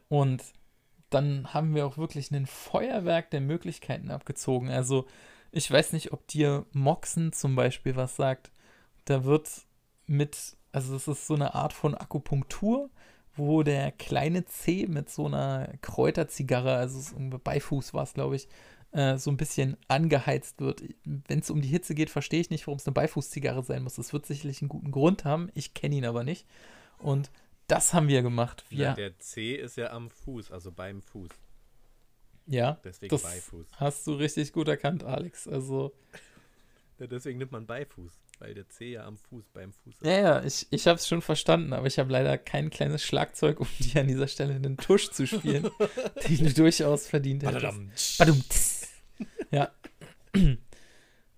[0.09, 0.43] Und
[1.11, 4.71] dann haben wir auch wirklich ein Feuerwerk der Möglichkeiten abgezogen.
[4.71, 5.07] Also,
[5.53, 8.51] ich weiß nicht, ob dir Moxen zum Beispiel was sagt.
[9.05, 9.49] Da wird
[10.07, 12.91] mit, also es ist so eine Art von Akupunktur,
[13.37, 18.49] wo der kleine Zeh mit so einer Kräuterzigarre, also so Beifuß war es, glaube ich,
[18.93, 20.83] äh, so ein bisschen angeheizt wird.
[21.05, 23.97] Wenn es um die Hitze geht, verstehe ich nicht, warum es eine Beifußzigarre sein muss.
[23.97, 25.51] Das wird sicherlich einen guten Grund haben.
[25.55, 26.47] Ich kenne ihn aber nicht.
[26.99, 27.31] Und
[27.67, 28.65] das haben wir gemacht.
[28.69, 28.95] Wir, Ja.
[28.95, 31.31] Der C ist ja am Fuß, also beim Fuß.
[32.47, 33.67] Ja, Deswegen das Beifuß.
[33.77, 35.49] hast du richtig gut erkannt, Alex.
[35.49, 35.93] Also,
[36.99, 40.05] Ja, deswegen nimmt man Beifuß, weil der C ja am Fuß, beim Fuß ist.
[40.05, 43.61] ja, ja, ich, ich habe es schon verstanden, aber ich habe leider kein kleines Schlagzeug,
[43.61, 45.71] um dir an dieser Stelle einen Tusch zu spielen,
[46.29, 48.19] den du durchaus verdient hättest.
[48.19, 48.43] Badum.
[49.51, 49.71] Ja.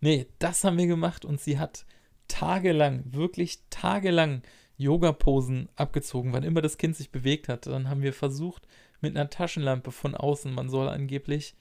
[0.00, 1.84] nee, das haben wir gemacht und sie hat
[2.26, 4.42] tagelang, wirklich tagelang
[4.76, 7.66] Yoga-Posen abgezogen, wann immer das Kind sich bewegt hat.
[7.66, 8.66] Dann haben wir versucht,
[9.00, 11.54] mit einer Taschenlampe von außen, man soll angeblich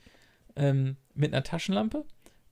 [0.56, 2.06] ähm, mit einer Taschenlampe,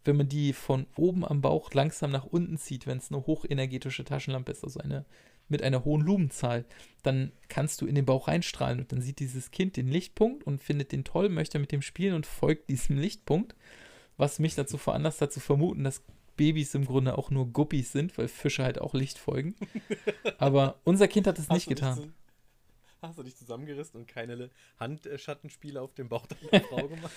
[0.06, 4.06] wenn man die von oben am Bauch langsam nach unten zieht, wenn es eine hochenergetische
[4.06, 5.06] Taschenlampe ist, also eine
[5.48, 6.66] mit einer hohen Lumenzahl,
[7.04, 10.62] dann kannst du in den Bauch reinstrahlen und dann sieht dieses Kind den Lichtpunkt und
[10.62, 13.56] findet den toll, möchte mit dem spielen und folgt diesem Lichtpunkt,
[14.18, 16.02] was mich dazu veranlasst hat zu vermuten, dass
[16.36, 19.56] Babys im Grunde auch nur Guppies sind, weil Fische halt auch Licht folgen.
[20.38, 22.14] Aber unser Kind hat es nicht getan.
[23.08, 27.12] Hast du dich zusammengerissen und keine Handschattenspiele auf dem Bauch deiner Frau gemacht?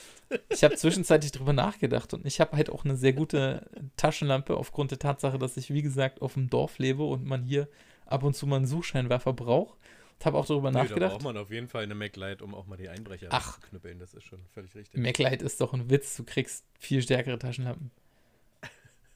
[0.50, 4.90] Ich habe zwischenzeitlich drüber nachgedacht und ich habe halt auch eine sehr gute Taschenlampe aufgrund
[4.90, 7.68] der Tatsache, dass ich, wie gesagt, auf dem Dorf lebe und man hier
[8.06, 9.78] ab und zu mal einen Suchscheinwerfer braucht.
[10.18, 11.12] Und habe auch darüber da nachgedacht.
[11.12, 13.54] braucht man auf jeden Fall eine MacLight, um auch mal die Einbrecher Ach.
[13.54, 13.98] zu knüppeln.
[14.00, 15.00] Das ist schon völlig richtig.
[15.00, 17.90] MacLight ist doch ein Witz, du kriegst viel stärkere Taschenlampen.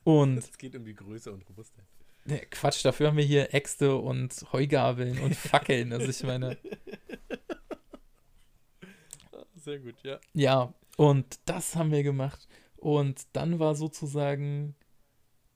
[0.05, 1.87] Und Es geht um die Größe und Robustheit.
[2.25, 5.93] Ne, Quatsch, dafür haben wir hier Äxte und Heugabeln und Fackeln.
[5.93, 6.57] Also ich meine,
[9.57, 10.19] Sehr gut, ja.
[10.35, 12.49] ja, und das haben wir gemacht.
[12.77, 14.75] Und dann war sozusagen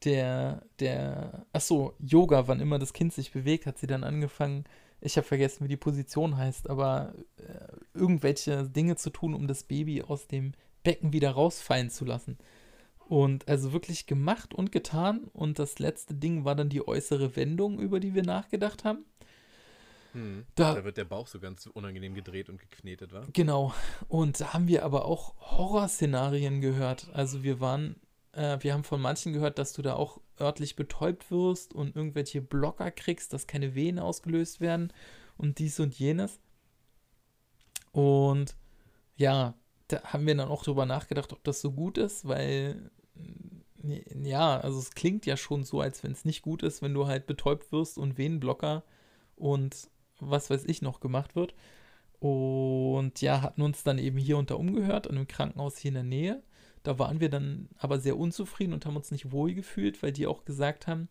[0.04, 4.64] der, der, ach so, Yoga, wann immer das Kind sich bewegt, hat sie dann angefangen,
[5.00, 9.64] ich habe vergessen, wie die Position heißt, aber äh, irgendwelche Dinge zu tun, um das
[9.64, 10.52] Baby aus dem
[10.84, 12.38] Becken wieder rausfallen zu lassen.
[13.08, 15.24] Und also wirklich gemacht und getan.
[15.32, 19.04] Und das letzte Ding war dann die äußere Wendung, über die wir nachgedacht haben.
[20.12, 20.44] Hm.
[20.54, 23.24] Da- Da, wird der Bauch so ganz unangenehm gedreht und geknetet, wa?
[23.32, 23.72] Genau.
[24.08, 27.08] Und da haben wir aber auch Horrorszenarien gehört.
[27.12, 27.96] Also wir waren,
[28.32, 32.42] äh, wir haben von manchen gehört, dass du da auch örtlich betäubt wirst und irgendwelche
[32.42, 34.92] Blocker kriegst, dass keine Wehen ausgelöst werden
[35.36, 36.40] und dies und jenes.
[37.92, 38.56] Und
[39.16, 39.54] ja,
[39.88, 42.90] da haben wir dann auch drüber nachgedacht, ob das so gut ist, weil
[44.22, 47.06] ja, also es klingt ja schon so, als wenn es nicht gut ist, wenn du
[47.06, 48.82] halt betäubt wirst und Venenblocker
[49.36, 51.54] und was weiß ich noch gemacht wird.
[52.18, 56.02] Und ja, hatten uns dann eben hier unter umgehört, an einem Krankenhaus hier in der
[56.02, 56.42] Nähe.
[56.82, 60.26] Da waren wir dann aber sehr unzufrieden und haben uns nicht wohl gefühlt, weil die
[60.26, 61.08] auch gesagt haben,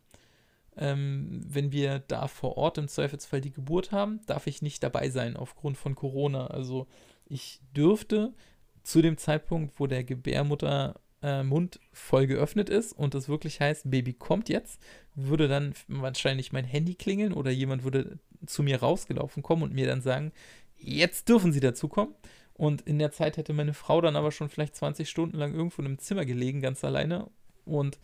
[0.76, 5.08] ähm, wenn wir da vor Ort im Zweifelsfall die Geburt haben, darf ich nicht dabei
[5.10, 6.48] sein aufgrund von Corona.
[6.48, 6.86] Also
[7.26, 8.34] ich dürfte
[8.82, 13.90] zu dem Zeitpunkt, wo der Gebärmutter äh, Mund voll geöffnet ist und das wirklich heißt,
[13.90, 14.80] Baby kommt jetzt,
[15.14, 19.86] würde dann wahrscheinlich mein Handy klingeln oder jemand würde zu mir rausgelaufen kommen und mir
[19.86, 20.32] dann sagen,
[20.76, 22.14] jetzt dürfen sie dazukommen.
[22.54, 25.82] Und in der Zeit hätte meine Frau dann aber schon vielleicht 20 Stunden lang irgendwo
[25.82, 27.28] in einem Zimmer gelegen, ganz alleine.
[27.66, 27.98] Und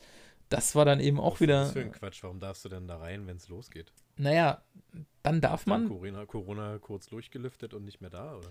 [0.51, 2.23] das war dann eben auch Was wieder, ist für ein Quatsch?
[2.23, 3.93] Warum darfst du denn da rein, wenn es losgeht?
[4.17, 4.63] naja,
[5.23, 8.51] dann darf Dann man, Corona, Corona kurz durchgelüftet und nicht mehr da, oder?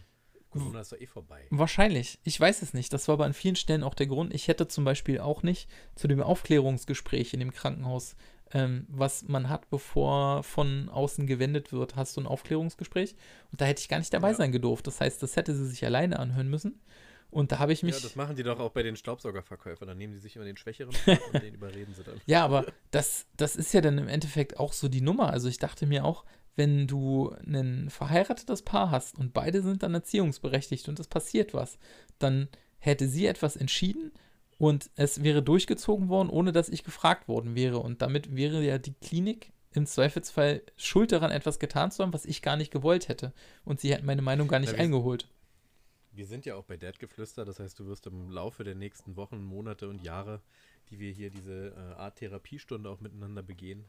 [0.52, 1.46] Corona ist doch eh vorbei.
[1.50, 2.20] Wahrscheinlich.
[2.24, 2.92] Ich weiß es nicht.
[2.94, 4.34] Das war aber an vielen Stellen auch der Grund.
[4.34, 8.16] Ich hätte zum Beispiel auch nicht zu dem Aufklärungsgespräch in dem Krankenhaus,
[8.54, 13.16] ähm, was man hat, bevor von außen gewendet wird, hast du ein Aufklärungsgespräch.
[13.52, 14.36] Und da hätte ich gar nicht dabei Ja.
[14.36, 14.86] sein gedurft.
[14.88, 16.80] Das heißt, das hätte sie sich alleine anhören müssen.
[17.30, 17.96] Und da habe ich mich.
[17.96, 19.88] Ja, das machen die doch auch bei den Staubsaugerverkäufern.
[19.88, 20.94] Dann nehmen die sich immer den Schwächeren
[21.34, 22.20] und den überreden sie dann.
[22.26, 25.30] Ja, aber das, das ist ja dann im Endeffekt auch so die Nummer.
[25.32, 29.94] Also ich dachte mir auch, wenn du ein verheiratetes Paar hast und beide sind dann
[29.94, 31.78] erziehungsberechtigt und es passiert was,
[32.20, 32.48] dann
[32.80, 34.12] hätte sie etwas entschieden
[34.58, 37.80] und es wäre durchgezogen worden, ohne dass ich gefragt worden wäre.
[37.80, 42.26] Und damit wäre ja die Klinik im Zweifelsfall schuld daran, etwas getan zu haben, was
[42.26, 43.34] ich gar nicht gewollt hätte.
[43.64, 45.28] Und sie hätten meine Meinung gar nicht Na, wir- eingeholt.
[46.14, 49.42] Wir sind ja auch bei Dad-Geflüster, das heißt, du wirst im Laufe der nächsten Wochen,
[49.42, 50.42] Monate und Jahre,
[50.90, 53.86] die wir hier diese äh, Art Therapiestunde auch miteinander begehen,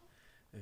[0.52, 0.58] äh,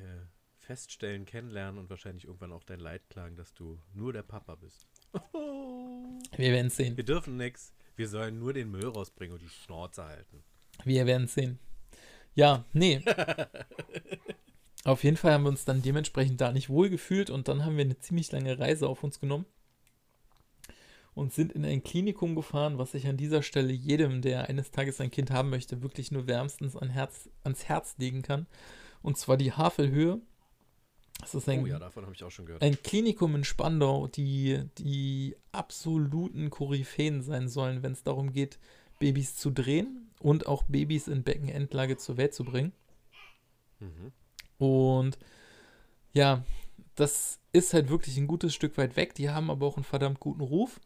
[0.71, 4.87] feststellen, kennenlernen und wahrscheinlich irgendwann auch dein Leid klagen, dass du nur der Papa bist.
[6.37, 6.97] Wir werden es sehen.
[6.97, 7.73] Wir dürfen nichts.
[7.97, 10.45] Wir sollen nur den Müll rausbringen und die Schnauze halten.
[10.85, 11.59] Wir werden es sehen.
[12.37, 13.03] Ja, nee.
[14.85, 17.77] auf jeden Fall haben wir uns dann dementsprechend da nicht wohl gefühlt und dann haben
[17.77, 19.47] wir eine ziemlich lange Reise auf uns genommen
[21.15, 25.01] und sind in ein Klinikum gefahren, was ich an dieser Stelle jedem, der eines Tages
[25.01, 28.47] ein Kind haben möchte, wirklich nur wärmstens an Herz, ans Herz legen kann.
[29.03, 30.21] Und zwar die Havelhöhe.
[31.21, 32.63] Das ist ein, Oh ja, davon habe ich auch schon gehört.
[32.63, 38.59] ein Klinikum in Spandau, die die absoluten Koryphäen sein sollen, wenn es darum geht,
[38.99, 42.73] Babys zu drehen und auch Babys in Beckenendlage zur Welt zu bringen.
[43.81, 44.13] Mhm.
[44.59, 45.19] Und
[46.13, 46.45] ja,
[46.95, 49.15] das ist halt wirklich ein gutes Stück weit weg.
[49.15, 50.81] Die haben aber auch einen verdammt guten Ruf.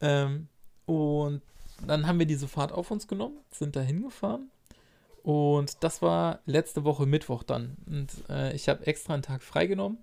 [0.00, 0.48] Ähm,
[0.86, 1.42] und
[1.86, 4.50] dann haben wir diese Fahrt auf uns genommen, sind da hingefahren.
[5.28, 7.76] Und das war letzte Woche Mittwoch dann.
[7.84, 9.98] Und äh, ich habe extra einen Tag freigenommen,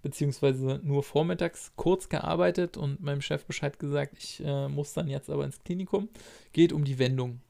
[0.00, 5.28] beziehungsweise nur vormittags kurz gearbeitet und meinem Chef Bescheid gesagt, ich äh, muss dann jetzt
[5.28, 6.08] aber ins Klinikum.
[6.54, 7.42] Geht um die Wendung.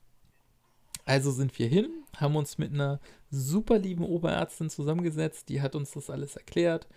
[1.04, 2.98] Also sind wir hin, haben uns mit einer
[3.30, 6.88] super lieben Oberärztin zusammengesetzt, die hat uns das alles erklärt,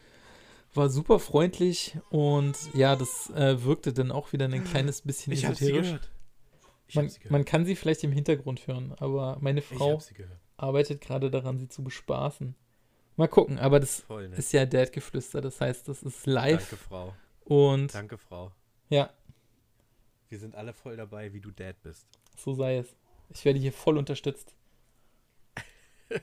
[0.73, 5.43] war super freundlich und ja, das äh, wirkte dann auch wieder ein kleines bisschen Ich
[5.43, 5.85] esoterisch.
[5.89, 6.09] gehört.
[6.95, 10.01] Man, man kann sie vielleicht im Hintergrund hören, aber meine Frau
[10.57, 12.55] arbeitet gerade daran, sie zu bespaßen.
[13.15, 14.39] Mal gucken, aber das Voll nett.
[14.39, 17.15] ist ja Dad-Geflüster, das heißt, das ist live Danke, Frau.
[17.45, 18.51] und Danke, Frau.
[18.89, 19.11] ja,
[20.29, 22.07] Wir sind alle voll dabei, wie du Dad bist.
[22.35, 22.95] so sei es.
[23.29, 24.55] Ich werde hier voll unterstützt.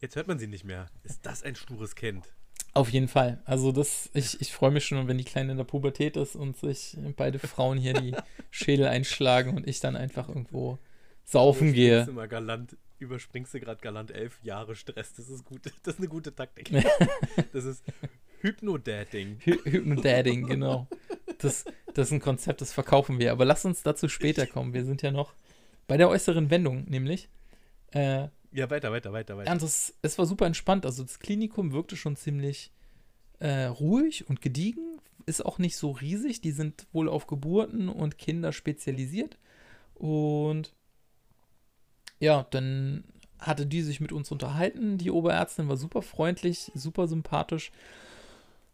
[0.00, 0.86] Jetzt hört man sie nicht mehr.
[1.02, 2.26] Ist das ein stures Kind?
[2.74, 3.40] Auf jeden Fall.
[3.44, 6.56] Also das, ich, ich freue mich schon, wenn die Kleine in der Pubertät ist und
[6.56, 8.14] sich beide Frauen hier die
[8.50, 10.78] Schädel einschlagen und ich dann einfach irgendwo
[11.24, 12.04] saufen gehe.
[12.12, 15.14] mal galant, überspringst du gerade galant elf Jahre Stress.
[15.14, 15.60] Das ist gut.
[15.84, 16.70] Das ist eine gute Taktik.
[17.52, 17.84] das ist
[18.40, 19.38] Hypno-Dating.
[19.44, 20.88] Hy Hypnodadding, genau.
[21.38, 23.30] Das, das ist ein Konzept, das verkaufen wir.
[23.30, 24.74] Aber lass uns dazu später kommen.
[24.74, 25.34] Wir sind ja noch
[25.86, 27.28] bei der äußeren Wendung, nämlich.
[27.92, 29.50] Äh, Ja, weiter, weiter, weiter, weiter.
[29.50, 30.86] Und das, es war super entspannt.
[30.86, 32.70] Also das Klinikum wirkte schon ziemlich
[33.40, 35.00] äh, ruhig und gediegen.
[35.26, 36.40] Ist auch nicht so riesig.
[36.40, 39.38] Die sind wohl auf Geburten und Kinder spezialisiert.
[39.94, 40.72] Und
[42.20, 43.02] ja, dann
[43.40, 44.98] hatte die sich mit uns unterhalten.
[44.98, 47.72] Die Oberärztin war super freundlich, super sympathisch.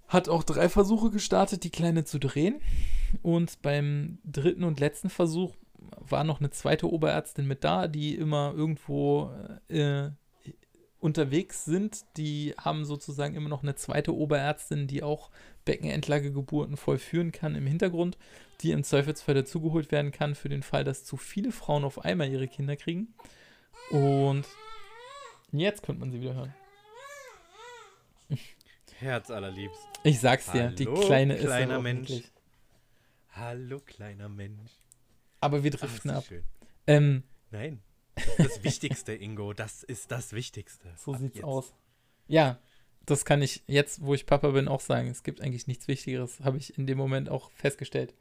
[0.09, 2.61] Hat auch drei Versuche gestartet, die Kleine zu drehen.
[3.23, 5.55] Und beim dritten und letzten Versuch
[5.99, 9.31] war noch eine zweite Oberärztin mit da, die immer irgendwo
[9.69, 10.11] äh,
[11.01, 12.05] unterwegs sind.
[12.16, 15.31] Die haben sozusagen immer noch eine zweite Oberärztin, die auch
[15.64, 18.19] Beckenendlagegeburten vollführen kann im Hintergrund,
[18.61, 22.29] die im Zweifelsfall dazugeholt werden kann für den Fall, dass zu viele Frauen auf einmal
[22.29, 23.14] ihre Kinder kriegen.
[23.90, 24.45] Und
[25.53, 26.55] jetzt könnte man sie wieder hören.
[28.99, 29.81] Herz allerliebst.
[30.05, 32.23] Ich sag's dir, die Hallo, Kleine ist kleiner Mensch.
[33.31, 34.80] Hallo, kleiner Mensch.
[35.40, 36.24] Aber wir Ach, ist driften das ab.
[36.29, 36.44] schön.
[36.87, 37.81] Ähm, Nein.
[38.14, 39.53] Das ist das Wichtigste, Ingo.
[39.55, 40.88] Das ist das Wichtigste.
[40.96, 41.44] So Ab sieht's jetzt.
[41.44, 41.74] aus.
[42.29, 42.59] Ja,
[43.07, 45.09] das kann ich jetzt, wo ich Papa bin, auch sagen.
[45.09, 48.14] Es gibt eigentlich nichts Wichtigeres, habe ich in dem Moment auch festgestellt.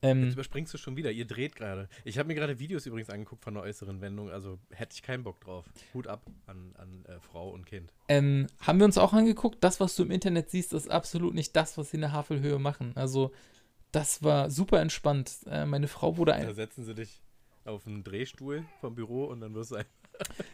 [0.00, 1.10] Jetzt Ähm, überspringst du schon wieder.
[1.10, 1.88] Ihr dreht gerade.
[2.04, 4.30] Ich habe mir gerade Videos übrigens angeguckt von der äußeren Wendung.
[4.30, 5.64] Also hätte ich keinen Bock drauf.
[5.92, 7.92] Hut ab an, an äh, Frau und Kind.
[8.08, 11.54] ähm, haben wir uns auch angeguckt, das, was du im Internet siehst, ist absolut nicht
[11.56, 12.92] das, was sie in der Havelhöhe machen.
[12.96, 13.32] Also,
[13.98, 15.32] das war super entspannt.
[15.50, 16.54] Äh, meine Frau wurde Da ein.
[16.54, 17.20] setzen sie dich
[17.64, 19.84] auf einen Drehstuhl vom Büro und dann wirst du ein.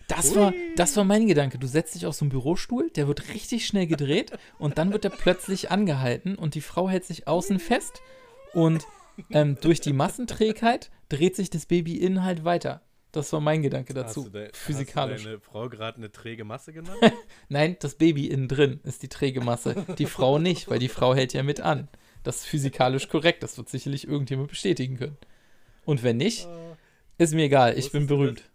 [0.09, 1.59] Das war, das war mein Gedanke.
[1.59, 5.05] Du setzt dich auf so einen Bürostuhl, der wird richtig schnell gedreht und dann wird
[5.07, 8.03] er plötzlich angehalten und die Frau hält sich außen fest
[8.53, 8.85] und
[9.31, 12.83] ähm, durch die Massenträgheit dreht sich das Baby innen halt weiter.
[13.13, 14.25] Das war mein Gedanke dazu.
[14.25, 15.15] Hast de- physikalisch.
[15.21, 16.99] Hast du deine Frau gerade eine träge Masse genannt?
[17.49, 19.87] Nein, das Baby innen drin ist die träge Masse.
[19.99, 21.89] Die Frau nicht, weil die Frau hält ja mit an.
[22.25, 23.43] Das ist physikalisch korrekt.
[23.43, 25.19] Das wird sicherlich irgendjemand bestätigen können.
[25.85, 26.49] Und wenn nicht,
[27.19, 27.79] ist mir egal.
[27.79, 28.51] Ich bin Wusstest du berühmt.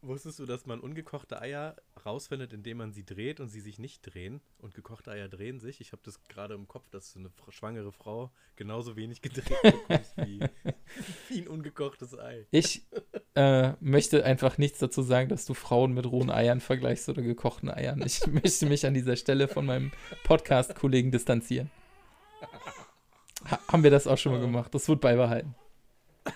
[0.00, 4.02] Wusstest du, dass man ungekochte Eier rausfindet, indem man sie dreht und sie sich nicht
[4.02, 4.42] drehen?
[4.58, 5.80] Und gekochte Eier drehen sich?
[5.80, 10.40] Ich habe das gerade im Kopf, dass eine schwangere Frau genauso wenig gedreht bekommt wie,
[11.30, 12.46] wie ein ungekochtes Ei.
[12.50, 12.86] Ich
[13.34, 17.70] äh, möchte einfach nichts dazu sagen, dass du Frauen mit rohen Eiern vergleichst oder gekochten
[17.70, 18.02] Eiern.
[18.04, 19.90] Ich möchte mich an dieser Stelle von meinem
[20.24, 21.70] Podcast-Kollegen distanzieren.
[23.50, 24.74] Ha haben wir das auch schon mal gemacht.
[24.74, 25.54] Das wird beibehalten.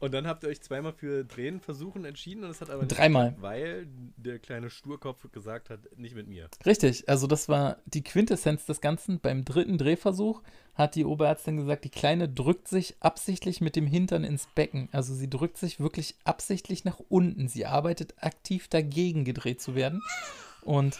[0.00, 2.96] Und dann habt ihr euch zweimal für Drehen versuchen entschieden und es hat aber nicht
[2.96, 3.32] Dreimal.
[3.32, 6.48] geklappt, weil der kleine Sturkopf gesagt hat, nicht mit mir.
[6.64, 9.20] Richtig, also das war die Quintessenz des Ganzen.
[9.20, 10.40] Beim dritten Drehversuch
[10.74, 14.88] hat die Oberärztin gesagt, die Kleine drückt sich absichtlich mit dem Hintern ins Becken.
[14.90, 17.48] Also sie drückt sich wirklich absichtlich nach unten.
[17.48, 20.02] Sie arbeitet aktiv dagegen, gedreht zu werden.
[20.62, 20.98] Und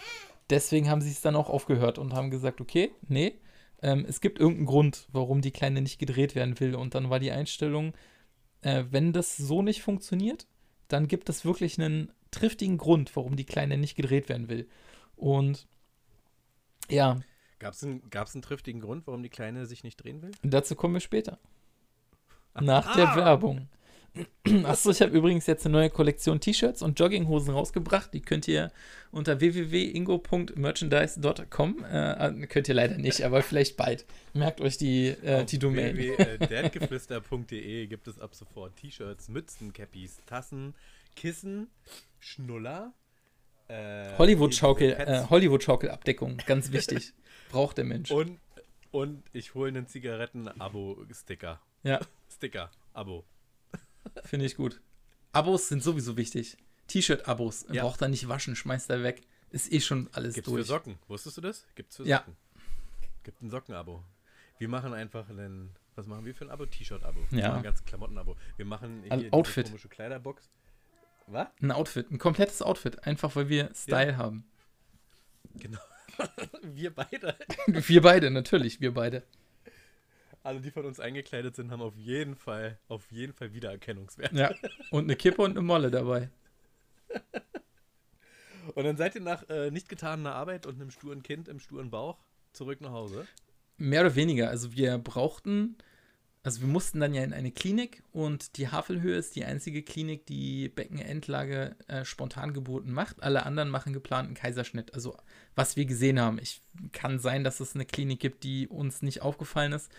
[0.50, 3.34] deswegen haben sie es dann auch aufgehört und haben gesagt, okay, nee,
[3.82, 6.74] ähm, es gibt irgendeinen Grund, warum die Kleine nicht gedreht werden will.
[6.74, 7.94] Und dann war die Einstellung,
[8.62, 10.46] äh, wenn das so nicht funktioniert,
[10.88, 14.68] dann gibt es wirklich einen triftigen Grund, warum die Kleine nicht gedreht werden will.
[15.16, 15.66] Und
[16.88, 17.20] ja,
[17.60, 20.30] Gab es einen, gab's einen triftigen Grund, warum die Kleine sich nicht drehen will?
[20.42, 21.38] dazu kommen wir später.
[22.58, 23.68] Nach der Werbung.
[24.64, 28.12] Achso, ich habe übrigens jetzt eine neue Kollektion T-Shirts und Jogginghosen rausgebracht.
[28.12, 28.72] Die könnt ihr
[29.12, 34.06] unter www.ingo.merchandise.com, äh, könnt ihr leider nicht, aber vielleicht bald.
[34.34, 35.96] Merkt euch die, äh, die Domain.
[35.96, 40.74] www.dadgeflüster.de gibt es ab sofort T-Shirts, Mützen, Cappies, Tassen,
[41.14, 41.68] Kissen,
[42.18, 42.92] Schnuller.
[43.68, 47.12] Äh, Hollywood-Schaukel, äh, Hollywood-Schaukel-Abdeckung, ganz wichtig.
[47.50, 48.10] Braucht der Mensch.
[48.10, 48.40] und,
[48.90, 51.60] und ich hole einen Zigaretten-Abo-Sticker.
[51.84, 53.24] Ja, Sticker, Abo.
[54.24, 54.80] Finde ich gut.
[55.32, 56.56] Abos sind sowieso wichtig.
[56.88, 57.66] T-Shirt-Abos.
[57.70, 57.82] Ja.
[57.82, 59.22] Braucht er nicht waschen, schmeißt er weg.
[59.50, 60.66] Ist eh schon alles Gibt's für durch.
[60.66, 60.98] Socken.
[61.08, 61.66] Wusstest du das?
[61.74, 62.18] Gibt's für Ja.
[62.18, 62.36] Socken.
[63.22, 64.02] Gibt ein Socken-Abo.
[64.58, 65.70] Wir machen einfach einen.
[65.96, 66.66] Was machen wir für ein Abo?
[66.66, 67.20] T-Shirt-Abo.
[67.30, 67.36] Ja.
[67.36, 68.36] Wir machen ein ganzes Klamotten-Abo.
[68.56, 69.66] Wir machen Ein diese Outfit.
[69.66, 70.48] komische Kleiderbox.
[71.26, 71.48] Was?
[71.60, 74.44] Ein Outfit, ein komplettes Outfit, einfach weil wir Style haben.
[75.54, 75.78] Genau.
[76.62, 77.36] wir beide.
[77.66, 79.22] Wir beide, natürlich, wir beide.
[80.42, 84.32] Alle, die von uns eingekleidet sind, haben auf jeden Fall, auf jeden Fall Wiedererkennungswert.
[84.32, 84.54] Ja.
[84.90, 86.30] Und eine Kippe und eine Molle dabei.
[88.74, 91.90] Und dann seid ihr nach äh, nicht getaner Arbeit und einem sturen Kind im sturen
[91.90, 92.18] Bauch
[92.52, 93.26] zurück nach Hause.
[93.76, 94.48] Mehr oder weniger.
[94.48, 95.76] Also wir brauchten,
[96.42, 100.26] also wir mussten dann ja in eine Klinik und die Havelhöhe ist die einzige Klinik,
[100.26, 103.22] die Beckenendlage äh, Spontangeburten macht.
[103.22, 104.94] Alle anderen machen geplanten Kaiserschnitt.
[104.94, 105.16] Also
[105.54, 106.38] was wir gesehen haben.
[106.38, 109.90] Ich kann sein, dass es eine Klinik gibt, die uns nicht aufgefallen ist.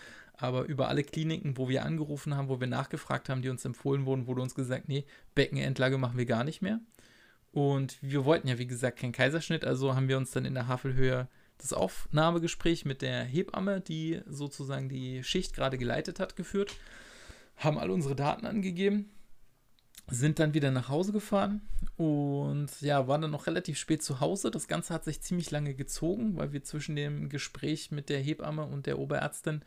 [0.42, 4.06] Aber über alle Kliniken, wo wir angerufen haben, wo wir nachgefragt haben, die uns empfohlen
[4.06, 5.04] wurden, wurde uns gesagt, nee,
[5.36, 6.80] Beckenendlage machen wir gar nicht mehr.
[7.52, 10.66] Und wir wollten ja, wie gesagt, keinen Kaiserschnitt, also haben wir uns dann in der
[10.66, 11.28] Havelhöhe
[11.58, 16.74] das Aufnahmegespräch mit der Hebamme, die sozusagen die Schicht gerade geleitet hat, geführt,
[17.56, 19.10] haben all unsere Daten angegeben,
[20.08, 21.60] sind dann wieder nach Hause gefahren
[21.96, 24.50] und ja, waren dann noch relativ spät zu Hause.
[24.50, 28.64] Das Ganze hat sich ziemlich lange gezogen, weil wir zwischen dem Gespräch mit der Hebamme
[28.64, 29.62] und der Oberärztin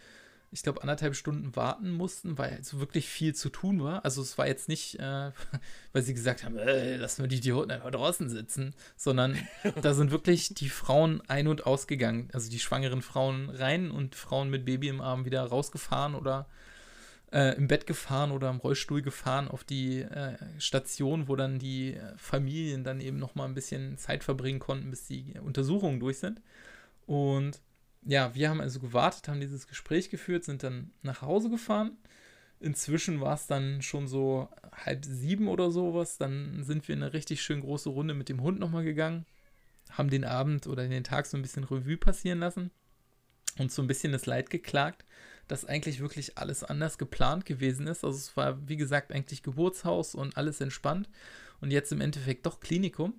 [0.52, 4.06] ich glaube, anderthalb Stunden warten mussten, weil so wirklich viel zu tun war.
[4.06, 5.32] Also es war jetzt nicht, äh,
[5.94, 9.38] weil sie gesagt haben, äh, lassen wir die Idioten einfach draußen sitzen, sondern
[9.82, 12.30] da sind wirklich die Frauen ein- und ausgegangen.
[12.34, 16.48] Also die schwangeren Frauen rein und Frauen mit Baby im Arm wieder rausgefahren oder
[17.32, 21.96] äh, im Bett gefahren oder im Rollstuhl gefahren auf die äh, Station, wo dann die
[21.96, 26.20] äh, Familien dann eben noch mal ein bisschen Zeit verbringen konnten, bis die Untersuchungen durch
[26.20, 26.42] sind.
[27.06, 27.60] Und
[28.06, 31.98] ja, wir haben also gewartet, haben dieses Gespräch geführt, sind dann nach Hause gefahren.
[32.60, 36.18] Inzwischen war es dann schon so halb sieben oder sowas.
[36.18, 39.26] Dann sind wir eine richtig schön große Runde mit dem Hund nochmal gegangen,
[39.92, 42.72] haben den Abend oder den Tag so ein bisschen Revue passieren lassen
[43.58, 45.06] und so ein bisschen das Leid geklagt,
[45.48, 48.04] dass eigentlich wirklich alles anders geplant gewesen ist.
[48.04, 51.10] Also es war, wie gesagt, eigentlich Geburtshaus und alles entspannt
[51.60, 53.14] und jetzt im Endeffekt doch Klinikum.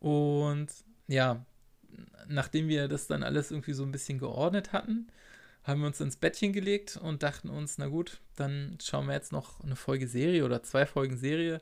[0.00, 0.68] Und
[1.06, 1.44] ja,
[2.28, 5.08] nachdem wir das dann alles irgendwie so ein bisschen geordnet hatten,
[5.64, 9.32] haben wir uns ins Bettchen gelegt und dachten uns, na gut, dann schauen wir jetzt
[9.32, 11.60] noch eine Folge Serie oder zwei Folgen Serie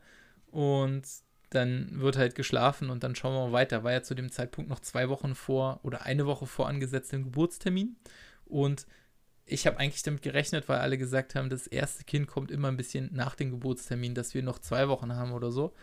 [0.50, 1.02] und
[1.50, 3.84] dann wird halt geschlafen und dann schauen wir mal weiter.
[3.84, 7.96] War ja zu dem Zeitpunkt noch zwei Wochen vor oder eine Woche vor angesetztem Geburtstermin
[8.44, 8.86] und
[9.46, 12.76] ich habe eigentlich damit gerechnet, weil alle gesagt haben, das erste Kind kommt immer ein
[12.76, 15.74] bisschen nach dem Geburtstermin, dass wir noch zwei Wochen haben oder so.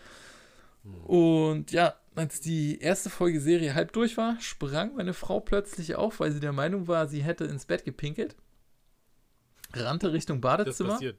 [0.84, 6.20] Und ja, als die erste Folge Serie halb durch war, sprang meine Frau plötzlich auf,
[6.20, 8.36] weil sie der Meinung war, sie hätte ins Bett gepinkelt.
[9.74, 10.94] Rannte Richtung Badezimmer.
[10.94, 11.18] passiert.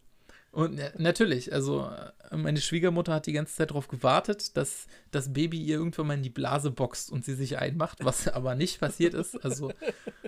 [0.50, 1.88] Und natürlich, also
[2.30, 6.14] äh, meine Schwiegermutter hat die ganze Zeit darauf gewartet, dass das Baby ihr irgendwann mal
[6.14, 9.42] in die Blase boxt und sie sich einmacht, was aber nicht passiert ist.
[9.42, 9.72] Also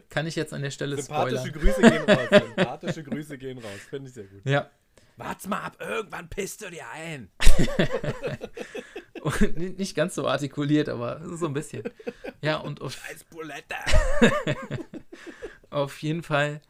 [0.09, 1.74] kann ich jetzt an der Stelle Sympathische spoilern.
[1.74, 2.43] Grüße gehen raus.
[2.57, 3.80] Sympathische Grüße gehen raus.
[3.91, 4.41] Finde ich sehr gut.
[4.47, 4.70] Ja,
[5.16, 7.30] Wart's mal ab, irgendwann pisst du dir ein.
[9.41, 11.83] und ni- nicht ganz so artikuliert, aber so ein bisschen.
[12.43, 12.97] Ja, und auf,
[15.70, 16.61] auf jeden Fall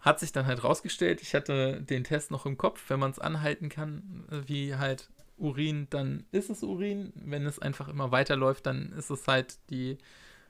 [0.00, 3.18] hat sich dann halt rausgestellt, ich hatte den Test noch im Kopf, wenn man es
[3.18, 7.12] anhalten kann, äh, wie halt Urin, dann ist es Urin.
[7.14, 9.98] Wenn es einfach immer weiterläuft, dann ist es halt die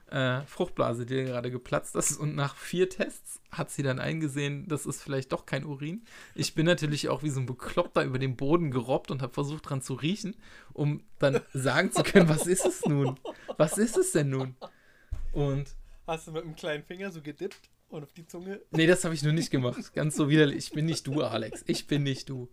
[0.09, 2.17] äh, Fruchtblase, die gerade geplatzt ist.
[2.17, 6.03] Und nach vier Tests hat sie dann eingesehen, das ist vielleicht doch kein Urin.
[6.35, 9.69] Ich bin natürlich auch wie so ein Bekloppter über den Boden gerobbt und habe versucht
[9.69, 10.35] dran zu riechen,
[10.73, 13.19] um dann sagen zu können, was ist es nun?
[13.57, 14.55] Was ist es denn nun?
[15.31, 15.67] Und
[16.07, 18.61] Hast du mit einem kleinen Finger so gedippt und auf die Zunge?
[18.71, 19.93] Nee, das habe ich nur nicht gemacht.
[19.93, 20.57] Ganz so widerlich.
[20.57, 21.65] Ich bin nicht du, Alex.
[21.67, 22.47] Ich bin nicht du.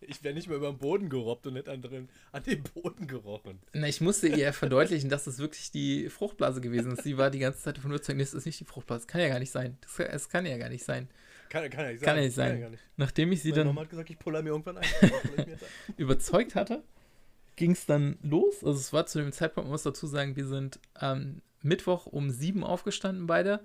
[0.00, 3.06] Ich wäre nicht mehr über den Boden gerobbt und nicht an, drin, an den Boden
[3.06, 3.58] gerochen.
[3.72, 7.02] Na, ich musste ihr verdeutlichen, dass es wirklich die Fruchtblase gewesen ist.
[7.02, 9.00] Sie war die ganze Zeit davon überzeugt, das ist nicht die Fruchtblase.
[9.00, 9.76] Das kann ja gar nicht sein.
[9.80, 11.08] Das, es kann ja gar nicht sein.
[11.48, 12.06] Kann, kann ja nicht sein.
[12.06, 12.60] Kann ja nicht Kann sein.
[12.60, 12.82] gar nicht.
[12.96, 14.86] Nachdem ich sie Meine dann Mama hat gesagt, ich puller mir irgendwann ein.
[15.36, 16.82] Das überzeugt hatte,
[17.56, 18.62] ging es dann los.
[18.64, 22.30] Also es war zu dem Zeitpunkt, man muss dazu sagen, wir sind am Mittwoch um
[22.30, 23.60] 7 aufgestanden beide.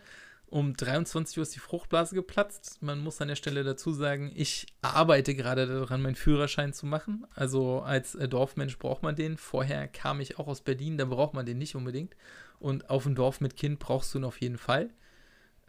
[0.54, 2.84] Um 23 Uhr ist die Fruchtblase geplatzt.
[2.84, 7.26] Man muss an der Stelle dazu sagen, ich arbeite gerade daran, meinen Führerschein zu machen.
[7.34, 9.38] Also als Dorfmensch braucht man den.
[9.38, 12.16] Vorher kam ich auch aus Berlin, da braucht man den nicht unbedingt.
[12.60, 14.92] Und auf dem Dorf mit Kind brauchst du ihn auf jeden Fall.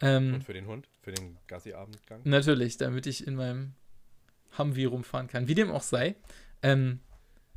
[0.01, 0.87] Ähm, Und für den Hund?
[1.01, 2.21] Für den Gassi-Abendgang?
[2.23, 3.73] Natürlich, damit ich in meinem
[4.55, 5.47] Humvee rumfahren kann.
[5.47, 6.15] Wie dem auch sei.
[6.61, 6.99] Ähm,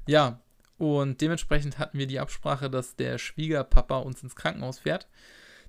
[0.07, 0.41] ja,
[0.79, 5.09] und dementsprechend hatten wir die Absprache, dass der Schwiegerpapa uns ins Krankenhaus fährt.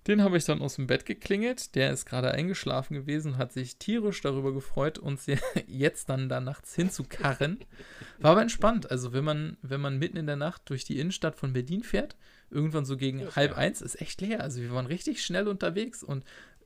[0.08, 1.76] Den habe ich dann aus dem Bett geklingelt.
[1.76, 5.38] Der ist gerade eingeschlafen gewesen, hat sich tierisch darüber gefreut, uns je-
[5.68, 7.60] jetzt dann da nachts hinzukarren.
[8.20, 8.90] War aber entspannt.
[8.90, 12.16] Also, wenn man, wenn man mitten in der Nacht durch die Innenstadt von Berlin fährt,
[12.50, 13.58] irgendwann so gegen Ja, halb ja.
[13.58, 14.42] eins, ist echt leer.
[14.42, 16.24] Also, wir waren richtig schnell unterwegs und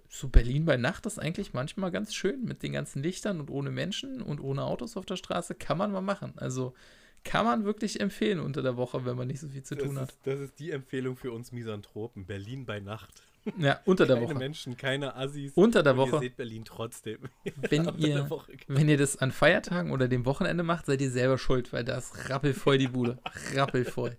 [0.09, 3.71] so Berlin bei Nacht ist eigentlich manchmal ganz schön mit den ganzen Lichtern und ohne
[3.71, 5.55] Menschen und ohne Autos auf der Straße.
[5.55, 6.33] Kann man mal machen.
[6.35, 6.75] Also
[7.23, 9.97] kann man wirklich empfehlen unter der Woche, wenn man nicht so viel zu Das tun
[9.99, 10.09] hat.
[10.09, 12.25] ist, das ist die Empfehlung für uns Misanthropen.
[12.25, 13.23] Berlin bei Nacht.
[13.57, 14.35] Ja, unter der Keine Woche.
[14.39, 15.51] Menschen, keine Assis.
[15.55, 16.15] Unter der Woche.
[16.15, 17.19] Ihr seht Berlin trotzdem.
[17.57, 18.53] Wenn ihr, Woche.
[18.67, 21.97] wenn ihr das an Feiertagen oder dem Wochenende macht, seid ihr selber schuld, weil da
[21.97, 23.17] ist rappelvoll die Bude.
[23.53, 24.17] Rappelvoll.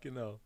[0.00, 0.38] Genau.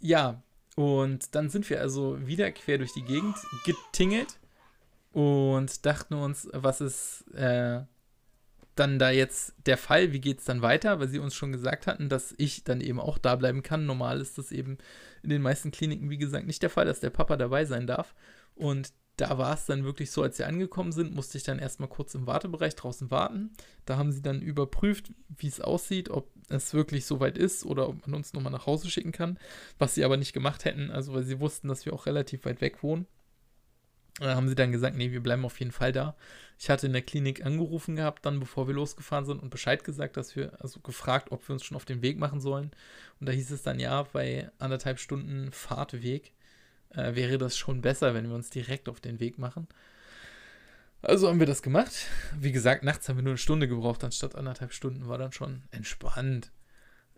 [0.00, 0.42] Ja,
[0.76, 4.38] und dann sind wir also wieder quer durch die Gegend getingelt
[5.12, 7.82] und dachten uns, was ist äh,
[8.80, 10.12] dann da jetzt der Fall?
[10.12, 10.98] Wie geht es dann weiter?
[10.98, 13.86] Weil sie uns schon gesagt hatten, dass ich dann eben auch da bleiben kann.
[13.86, 14.78] Normal ist das eben
[15.22, 18.14] in den meisten Kliniken, wie gesagt, nicht der Fall, dass der Papa dabei sein darf.
[18.54, 21.90] Und da war es dann wirklich so, als wir angekommen sind, musste ich dann erstmal
[21.90, 23.50] kurz im Wartebereich draußen warten.
[23.84, 27.88] Da haben sie dann überprüft, wie es aussieht, ob es wirklich so weit ist oder
[27.88, 29.38] ob man uns nochmal nach Hause schicken kann,
[29.78, 32.62] was sie aber nicht gemacht hätten, also weil sie wussten, dass wir auch relativ weit
[32.62, 33.06] weg wohnen.
[34.20, 36.14] Da haben sie dann gesagt, nee, wir bleiben auf jeden Fall da.
[36.58, 40.18] Ich hatte in der Klinik angerufen gehabt, dann bevor wir losgefahren sind und Bescheid gesagt,
[40.18, 42.70] dass wir, also gefragt, ob wir uns schon auf den Weg machen sollen.
[43.18, 46.34] Und da hieß es dann, ja, bei anderthalb Stunden Fahrtweg
[46.90, 49.68] äh, wäre das schon besser, wenn wir uns direkt auf den Weg machen.
[51.02, 52.06] Also haben wir das gemacht.
[52.38, 55.62] Wie gesagt, nachts haben wir nur eine Stunde gebraucht, anstatt anderthalb Stunden war dann schon
[55.70, 56.52] entspannt.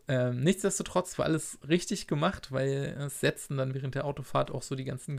[0.06, 4.76] Ähm, nichtsdestotrotz war alles richtig gemacht, weil es setzten dann während der Autofahrt auch so
[4.76, 5.16] die ganzen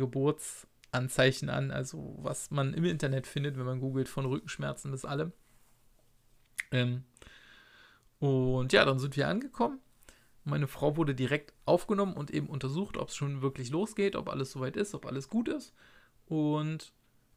[0.94, 5.34] Geburtsanzeichen an, also was man im Internet findet, wenn man googelt, von Rückenschmerzen bis allem.
[6.72, 7.04] Ähm,
[8.20, 9.80] und ja, dann sind wir angekommen.
[10.46, 14.52] Meine Frau wurde direkt aufgenommen und eben untersucht, ob es schon wirklich losgeht, ob alles
[14.52, 15.74] soweit ist, ob alles gut ist.
[16.28, 16.94] Und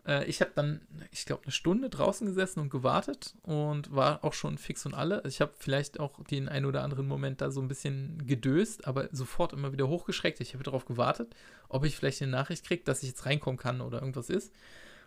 [0.07, 0.80] äh, ich habe dann,
[1.11, 5.22] ich glaube, eine Stunde draußen gesessen und gewartet und war auch schon fix und alle.
[5.26, 9.09] Ich habe vielleicht auch den einen oder anderen Moment da so ein bisschen gedöst, aber
[9.12, 10.40] sofort immer wieder hochgeschreckt.
[10.40, 11.34] Ich habe darauf gewartet,
[11.68, 14.52] ob ich vielleicht eine Nachricht kriege, dass ich jetzt reinkommen kann oder irgendwas ist.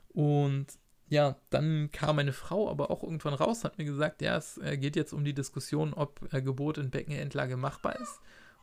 [0.09, 0.67] Und
[1.07, 4.77] ja, dann kam meine Frau aber auch irgendwann raus, hat mir gesagt, ja, es äh,
[4.77, 8.19] geht jetzt um die Diskussion, ob äh, Geburt in Beckenendlage machbar ist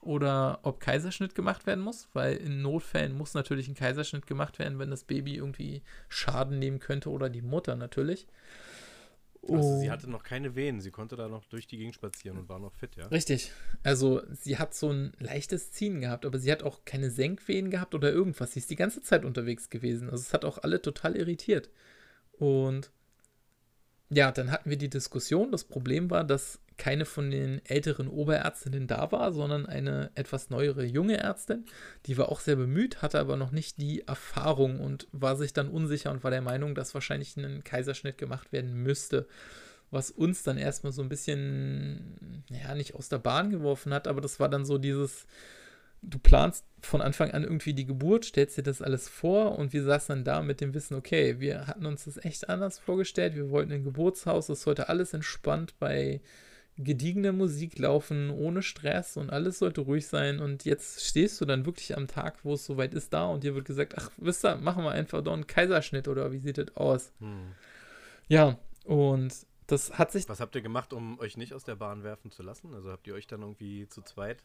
[0.06, 4.78] oder ob Kaiserschnitt gemacht werden muss, weil in Notfällen muss natürlich ein Kaiserschnitt gemacht werden,
[4.78, 8.26] wenn das Baby irgendwie Schaden nehmen könnte oder die Mutter natürlich.
[9.48, 9.92] Also sie Oh.
[9.92, 12.74] hatte noch keine Venen, sie konnte da noch durch die Gegend spazieren und war noch
[12.74, 13.06] fit, ja?
[13.06, 13.52] Richtig.
[13.84, 17.94] Also sie hat so ein leichtes Ziehen gehabt, aber sie hat auch keine Senkwehen gehabt
[17.94, 18.52] oder irgendwas.
[18.52, 20.10] Sie ist die ganze Zeit unterwegs gewesen.
[20.10, 21.70] Also es hat auch alle total irritiert.
[22.32, 22.90] Und
[24.10, 25.52] ja, dann hatten wir die Diskussion.
[25.52, 30.84] Das Problem war, dass keine von den älteren Oberärztinnen da war, sondern eine etwas neuere
[30.84, 31.64] junge Ärztin.
[32.06, 35.68] Die war auch sehr bemüht, hatte aber noch nicht die Erfahrung und war sich dann
[35.68, 39.26] unsicher und war der Meinung, dass wahrscheinlich ein Kaiserschnitt gemacht werden müsste.
[39.90, 44.20] Was uns dann erstmal so ein bisschen, ja, nicht aus der Bahn geworfen hat, aber
[44.20, 45.26] das war dann so dieses,
[46.02, 49.82] du planst von Anfang an irgendwie die Geburt, stellst dir das alles vor und wir
[49.82, 53.50] saßen dann da mit dem Wissen, okay, wir hatten uns das echt anders vorgestellt, wir
[53.50, 56.20] wollten ein Geburtshaus, das sollte alles entspannt bei
[56.78, 61.64] gediegener Musik laufen, ohne Stress und alles sollte ruhig sein und jetzt stehst du dann
[61.64, 64.56] wirklich am Tag, wo es soweit ist, da und dir wird gesagt, ach, wisst ihr,
[64.56, 67.12] machen wir einfach doch einen Kaiserschnitt oder wie sieht das aus?
[67.20, 67.52] Hm.
[68.28, 69.32] Ja, und
[69.66, 70.28] das hat sich...
[70.28, 72.74] Was habt ihr gemacht, um euch nicht aus der Bahn werfen zu lassen?
[72.74, 74.44] Also habt ihr euch dann irgendwie zu zweit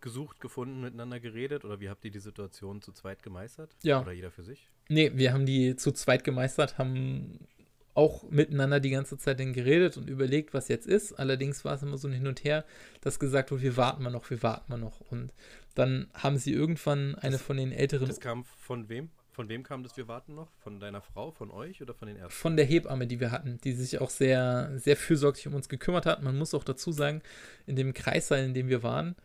[0.00, 3.74] gesucht, gefunden, miteinander geredet oder wie habt ihr die Situation zu zweit gemeistert?
[3.82, 4.00] Ja.
[4.00, 4.68] Oder jeder für sich?
[4.88, 7.48] Nee, wir haben die zu zweit gemeistert, haben
[7.98, 11.14] auch miteinander die ganze Zeit dann geredet und überlegt, was jetzt ist.
[11.14, 12.64] Allerdings war es immer so ein Hin und Her,
[13.00, 15.00] dass gesagt wurde, wir warten mal noch, wir warten mal noch.
[15.10, 15.32] Und
[15.74, 18.06] dann haben sie irgendwann eine das, von den älteren.
[18.06, 19.10] Das kam von wem?
[19.32, 20.48] Von wem kam das Wir warten noch?
[20.60, 22.40] Von deiner Frau, von euch oder von den Ärzten?
[22.40, 26.06] Von der Hebamme, die wir hatten, die sich auch sehr, sehr fürsorglich um uns gekümmert
[26.06, 26.22] hat.
[26.22, 27.20] Man muss auch dazu sagen,
[27.66, 29.16] in dem Kreissaal, in dem wir waren,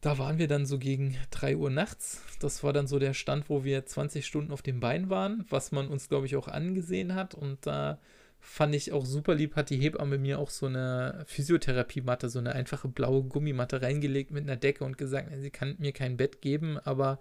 [0.00, 2.22] da waren wir dann so gegen 3 Uhr nachts.
[2.40, 5.72] Das war dann so der Stand, wo wir 20 Stunden auf dem Bein waren, was
[5.72, 7.34] man uns, glaube ich, auch angesehen hat.
[7.34, 7.98] Und da
[8.42, 12.52] fand ich auch super lieb, hat die Hebamme mir auch so eine Physiotherapiematte, so eine
[12.52, 16.78] einfache blaue Gummimatte reingelegt mit einer Decke und gesagt, sie kann mir kein Bett geben,
[16.78, 17.18] aber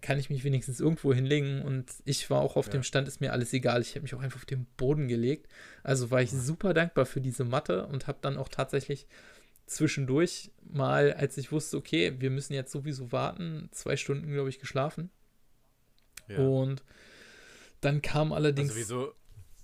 [0.00, 1.62] kann ich mich wenigstens irgendwo hinlegen.
[1.62, 2.72] Und ich war auch auf ja.
[2.72, 3.80] dem Stand, ist mir alles egal.
[3.80, 5.46] Ich habe mich auch einfach auf den Boden gelegt.
[5.84, 9.06] Also war ich super dankbar für diese Matte und habe dann auch tatsächlich
[9.70, 14.58] zwischendurch mal, als ich wusste, okay, wir müssen jetzt sowieso warten, zwei Stunden, glaube ich,
[14.58, 15.10] geschlafen.
[16.28, 16.38] Ja.
[16.38, 16.82] Und
[17.80, 18.70] dann kam allerdings.
[18.70, 19.14] Also sowieso,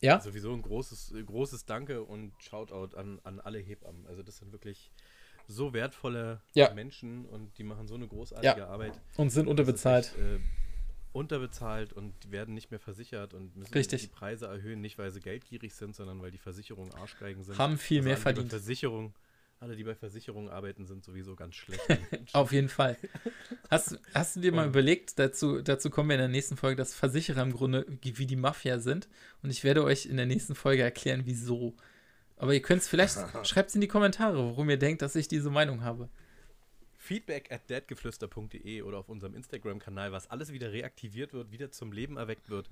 [0.00, 0.20] ja?
[0.20, 4.06] sowieso ein großes, großes Danke und Shoutout an, an alle Hebammen.
[4.06, 4.92] Also das sind wirklich
[5.46, 6.72] so wertvolle ja.
[6.72, 8.68] Menschen und die machen so eine großartige ja.
[8.68, 9.00] Arbeit.
[9.16, 10.06] Und sind unterbezahlt.
[10.06, 10.38] Echt, äh,
[11.12, 14.02] unterbezahlt und werden nicht mehr versichert und müssen Richtig.
[14.02, 17.56] die Preise erhöhen, nicht weil sie geldgierig sind, sondern weil die Versicherungen Arschgeigen sind.
[17.56, 18.50] Haben viel also mehr verdient.
[18.50, 19.14] Versicherung,
[19.60, 21.82] alle, die bei Versicherungen arbeiten, sind sowieso ganz schlecht.
[22.32, 22.96] Auf jeden Fall.
[23.70, 26.94] Hast, hast du dir mal überlegt, dazu, dazu kommen wir in der nächsten Folge, dass
[26.94, 29.08] Versicherer im Grunde wie die Mafia sind.
[29.42, 31.74] Und ich werde euch in der nächsten Folge erklären, wieso.
[32.36, 35.28] Aber ihr könnt es vielleicht, schreibt es in die Kommentare, warum ihr denkt, dass ich
[35.28, 36.08] diese Meinung habe.
[37.04, 42.16] Feedback at deadgeflüster.de oder auf unserem Instagram-Kanal, was alles wieder reaktiviert wird, wieder zum Leben
[42.16, 42.70] erweckt wird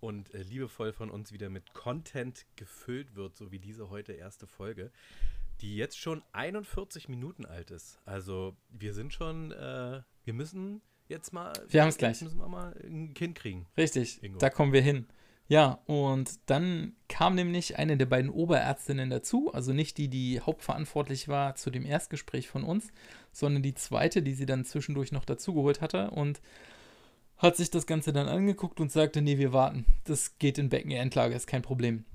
[0.00, 4.46] und äh, liebevoll von uns wieder mit Content gefüllt wird, so wie diese heute erste
[4.46, 4.90] Folge
[5.60, 8.00] die jetzt schon 41 Minuten alt ist.
[8.04, 11.52] Also wir sind schon, äh, wir müssen jetzt mal.
[11.68, 12.20] Wir haben es gleich.
[12.22, 13.66] Müssen wir mal ein Kind kriegen.
[13.76, 14.38] Richtig, Ingo.
[14.38, 15.06] da kommen wir hin.
[15.46, 21.28] Ja, und dann kam nämlich eine der beiden Oberärztinnen dazu, also nicht die, die hauptverantwortlich
[21.28, 22.88] war zu dem Erstgespräch von uns,
[23.30, 26.40] sondern die zweite, die sie dann zwischendurch noch dazugeholt hatte und
[27.36, 31.34] hat sich das Ganze dann angeguckt und sagte, nee, wir warten, das geht in Beckenendlage,
[31.34, 32.06] ist kein Problem.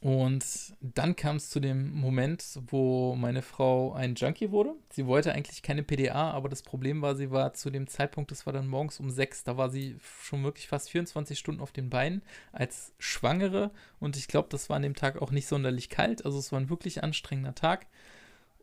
[0.00, 4.74] Und dann kam es zu dem Moment, wo meine Frau ein Junkie wurde.
[4.90, 8.46] Sie wollte eigentlich keine PDA, aber das Problem war, sie war zu dem Zeitpunkt, das
[8.46, 11.90] war dann morgens um sechs, da war sie schon wirklich fast 24 Stunden auf den
[11.90, 13.72] Beinen als Schwangere.
[13.98, 16.24] Und ich glaube, das war an dem Tag auch nicht sonderlich kalt.
[16.24, 17.86] Also es war ein wirklich anstrengender Tag.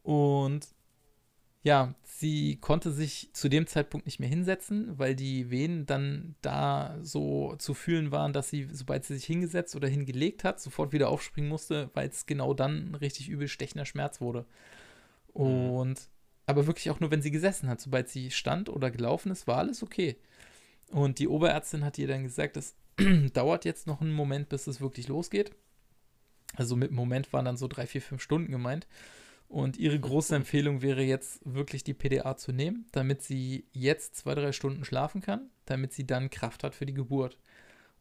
[0.01, 0.67] Und
[1.67, 6.97] ja, sie konnte sich zu dem Zeitpunkt nicht mehr hinsetzen, weil die Venen dann da
[7.01, 11.09] so zu fühlen waren, dass sie, sobald sie sich hingesetzt oder hingelegt hat, sofort wieder
[11.09, 14.45] aufspringen musste, weil es genau dann ein richtig übel stechender Schmerz wurde.
[15.33, 15.41] Mhm.
[15.41, 16.09] Und
[16.45, 17.81] aber wirklich auch nur, wenn sie gesessen hat.
[17.81, 20.15] Sobald sie stand oder gelaufen ist, war alles okay.
[20.89, 22.75] Und die Oberärztin hat ihr dann gesagt, es
[23.33, 25.51] dauert jetzt noch einen Moment, bis es wirklich losgeht.
[26.55, 28.87] Also mit Moment waren dann so drei, vier, fünf Stunden gemeint.
[29.47, 34.35] Und ihre große Empfehlung wäre jetzt wirklich die PDA zu nehmen, damit sie jetzt zwei,
[34.35, 37.37] drei Stunden schlafen kann, damit sie dann Kraft hat für die Geburt.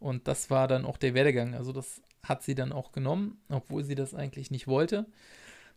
[0.00, 1.54] Und das war dann auch der Werdegang.
[1.54, 5.06] Also das hat sie dann auch genommen, obwohl sie das eigentlich nicht wollte,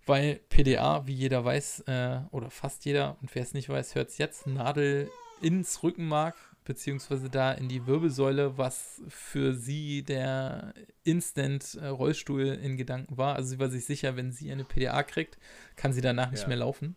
[0.06, 4.10] weil PDA, wie jeder weiß, äh, oder fast jeder, und wer es nicht weiß, hört
[4.10, 5.12] es jetzt, Nadel
[5.42, 6.36] ins Rückenmark
[6.70, 13.36] beziehungsweise da in die Wirbelsäule, was für sie der Instant-Rollstuhl in Gedanken war.
[13.36, 15.40] Also sie war sich sicher, wenn sie eine PDA kriegt,
[15.76, 16.48] kann sie danach nicht ja.
[16.48, 16.96] mehr laufen.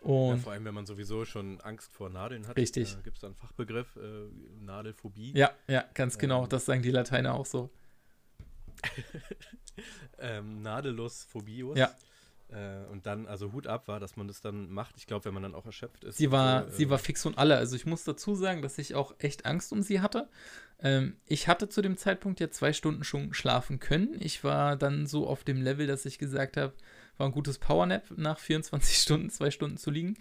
[0.00, 2.56] Und ja, vor allem, wenn man sowieso schon Angst vor Nadeln hat.
[2.56, 2.94] Richtig.
[2.94, 5.32] Äh, Gibt es da einen Fachbegriff, äh, Nadelphobie?
[5.36, 6.44] Ja, ja, ganz genau.
[6.44, 7.68] Ähm, das sagen die Lateiner auch so.
[10.18, 11.76] ähm, Nadelus phobius.
[11.76, 11.94] Ja.
[12.54, 14.94] Äh, und dann, also Hut ab war, dass man das dann macht.
[14.96, 16.18] Ich glaube, wenn man dann auch erschöpft ist.
[16.18, 17.56] Sie war, so, sie äh, war fix und alle.
[17.56, 20.28] Also ich muss dazu sagen, dass ich auch echt Angst um sie hatte.
[20.80, 24.16] Ähm, ich hatte zu dem Zeitpunkt ja zwei Stunden schon schlafen können.
[24.20, 26.72] Ich war dann so auf dem Level, dass ich gesagt habe,
[27.16, 30.16] war ein gutes Powernap nach 24 Stunden, zwei Stunden zu liegen.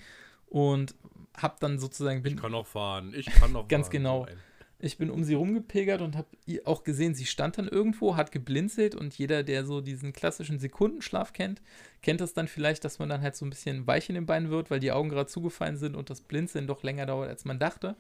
[0.48, 0.96] Und
[1.36, 3.92] habe dann sozusagen, bin, Ich kann noch fahren, ich kann noch Ganz fahren.
[3.92, 4.26] genau.
[4.26, 4.38] Nein.
[4.84, 6.28] Ich bin um sie rumgepilgert und habe
[6.66, 11.32] auch gesehen, sie stand dann irgendwo, hat geblinzelt und jeder, der so diesen klassischen Sekundenschlaf
[11.32, 11.62] kennt,
[12.02, 14.50] kennt das dann vielleicht, dass man dann halt so ein bisschen weich in den Beinen
[14.50, 17.60] wird, weil die Augen gerade zugefallen sind und das Blinzeln doch länger dauert, als man
[17.60, 17.96] dachte.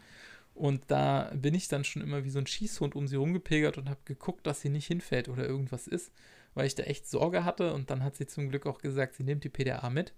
[0.54, 3.90] Und da bin ich dann schon immer wie so ein Schießhund um sie rumgepilgert und
[3.90, 6.12] habe geguckt, dass sie nicht hinfällt oder irgendwas ist,
[6.54, 7.74] weil ich da echt Sorge hatte.
[7.74, 10.14] Und dann hat sie zum Glück auch gesagt, sie nimmt die PDA mit.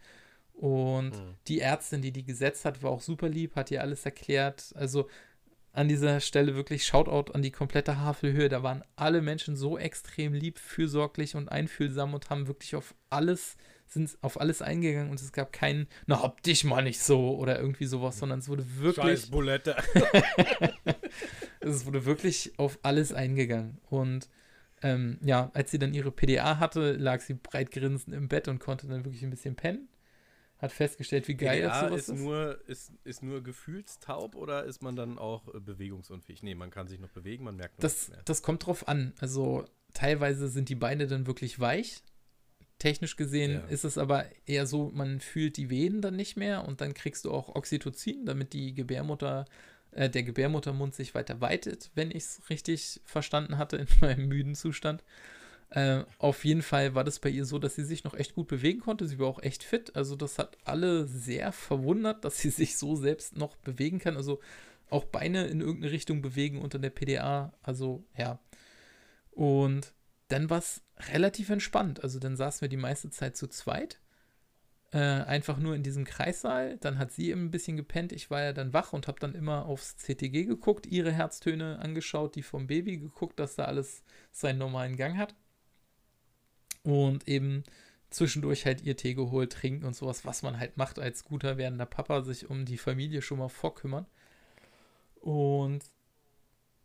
[0.54, 1.36] Und Mhm.
[1.48, 4.74] die Ärztin, die die gesetzt hat, war auch super lieb, hat ihr alles erklärt.
[4.76, 5.08] Also
[5.76, 8.50] an dieser Stelle wirklich Shoutout an die komplette Havelhöhe.
[8.50, 13.58] Da waren alle Menschen so extrem lieb, fürsorglich und einfühlsam und haben wirklich auf alles,
[13.86, 17.60] sind auf alles eingegangen und es gab keinen, na hab dich mal nicht so oder
[17.60, 19.76] irgendwie sowas, sondern es wurde wirklich, Scheiß Bulette.
[21.60, 23.80] es wurde wirklich auf alles eingegangen.
[23.90, 24.30] Und
[24.82, 28.60] ähm, ja, als sie dann ihre PDA hatte, lag sie breit grinsend im Bett und
[28.60, 29.90] konnte dann wirklich ein bisschen pennen.
[30.58, 32.20] Hat festgestellt, wie geil das PDA sowas ist, ist.
[32.22, 36.44] nur, ist, ist nur gefühlstaub oder ist man dann auch äh, bewegungsunfähig?
[36.44, 38.22] Nee, man kann sich noch bewegen, man merkt Das, mehr.
[38.26, 39.14] das kommt drauf an.
[39.20, 42.02] Also teilweise sind die Beine dann wirklich weich.
[42.80, 43.60] Technisch gesehen Ja.
[43.68, 47.26] ist es aber eher so, man fühlt die Venen dann nicht mehr und dann kriegst
[47.26, 49.46] du auch Oxytocin, damit die Gebärmutter,
[49.92, 54.56] äh, der Gebärmuttermund sich weiter weitet, wenn ich es richtig verstanden hatte in meinem müden
[54.56, 55.04] Zustand.
[55.76, 58.48] Äh, auf jeden Fall war das bei ihr so, dass sie sich noch echt gut
[58.48, 59.08] bewegen konnte.
[59.08, 59.94] Sie war auch echt fit.
[59.94, 64.16] Also das hat alle sehr verwundert, dass sie sich so selbst noch bewegen kann.
[64.16, 64.40] Also
[64.90, 67.52] auch Beine in irgendeine Richtung bewegen unter der PDA.
[67.62, 68.40] Also ja.
[69.32, 69.94] Und
[70.30, 72.02] dann war es relativ entspannt.
[72.02, 74.00] Also dann saßen wir die meiste Zeit zu zweit.
[74.92, 76.78] Äh, einfach nur in diesem Kreissaal.
[76.78, 78.14] Dann hat sie eben ein bisschen gepennt.
[78.14, 82.36] Ich war ja dann wach und habe dann immer aufs CTG geguckt, ihre Herztöne angeschaut,
[82.36, 85.36] die vom Baby geguckt, dass da alles seinen normalen Gang hat.
[86.86, 87.64] Und eben
[88.12, 91.88] zwischendurch halt ihr Tee geholt, trinken und sowas, was man halt macht als guter werdender
[91.88, 94.06] Papa, sich um die Familie schon mal vorkümmern.
[95.16, 95.84] Und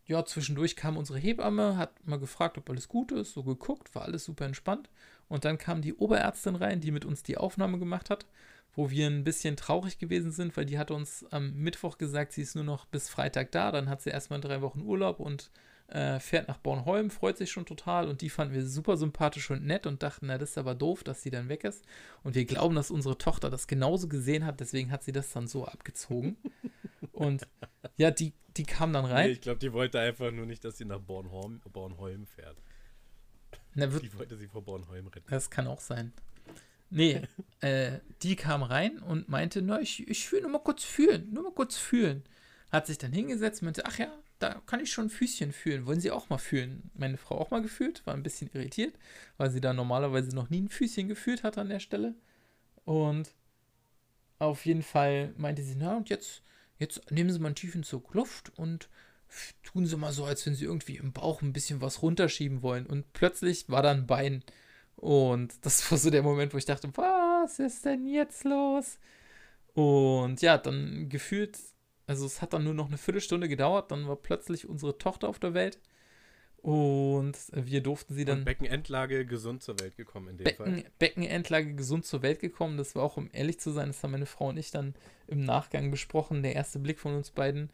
[0.07, 4.01] ja, zwischendurch kam unsere Hebamme, hat mal gefragt, ob alles gut ist, so geguckt, war
[4.01, 4.89] alles super entspannt.
[5.29, 8.25] Und dann kam die Oberärztin rein, die mit uns die Aufnahme gemacht hat,
[8.73, 12.41] wo wir ein bisschen traurig gewesen sind, weil die hat uns am Mittwoch gesagt, sie
[12.41, 13.71] ist nur noch bis Freitag da.
[13.71, 15.51] Dann hat sie erstmal drei Wochen Urlaub und
[15.91, 18.07] äh, fährt nach Bornholm, freut sich schon total.
[18.07, 21.03] Und die fanden wir super sympathisch und nett und dachten, na, das ist aber doof,
[21.03, 21.83] dass sie dann weg ist.
[22.23, 25.47] Und wir glauben, dass unsere Tochter das genauso gesehen hat, deswegen hat sie das dann
[25.47, 26.37] so abgezogen.
[27.11, 27.47] und
[27.97, 29.27] ja, die, die kam dann rein.
[29.27, 32.57] Nee, ich glaube, die wollte einfach nur nicht, dass sie nach Bornholm, Bornholm fährt.
[33.73, 35.27] Na, Die wollte sie vor Bornholm retten.
[35.29, 36.13] Das kann auch sein.
[36.89, 37.21] Nee,
[37.61, 41.43] äh, die kam rein und meinte, na, ich, ich will nur mal kurz fühlen, nur
[41.43, 42.23] mal kurz fühlen.
[42.71, 44.11] Hat sich dann hingesetzt und meinte, ach ja,
[44.41, 45.85] da kann ich schon Füßchen fühlen.
[45.85, 46.89] Wollen Sie auch mal fühlen?
[46.93, 48.95] Meine Frau auch mal gefühlt, war ein bisschen irritiert,
[49.37, 52.15] weil sie da normalerweise noch nie ein Füßchen gefühlt hat an der Stelle.
[52.85, 53.33] Und
[54.39, 56.41] auf jeden Fall meinte sie, na und jetzt,
[56.79, 58.89] jetzt nehmen Sie mal einen tiefen Zug Luft und
[59.63, 62.85] tun Sie mal so, als wenn Sie irgendwie im Bauch ein bisschen was runterschieben wollen.
[62.85, 64.43] Und plötzlich war da ein Bein.
[64.95, 68.97] Und das war so der Moment, wo ich dachte, was ist denn jetzt los?
[69.73, 71.57] Und ja, dann gefühlt,
[72.11, 75.39] also es hat dann nur noch eine Viertelstunde gedauert, dann war plötzlich unsere Tochter auf
[75.39, 75.79] der Welt.
[76.57, 78.39] Und wir durften sie dann.
[78.39, 80.83] Und Beckenendlage gesund zur Welt gekommen in dem Becken, Fall.
[80.99, 82.77] Beckenendlage gesund zur Welt gekommen.
[82.77, 84.93] Das war auch, um ehrlich zu sein, das haben meine Frau und ich dann
[85.27, 86.43] im Nachgang besprochen.
[86.43, 87.71] Der erste Blick von uns beiden.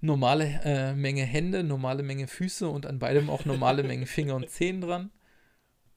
[0.00, 4.50] Normale äh, Menge Hände, normale Menge Füße und an beidem auch normale Menge Finger und
[4.50, 5.10] Zehen dran.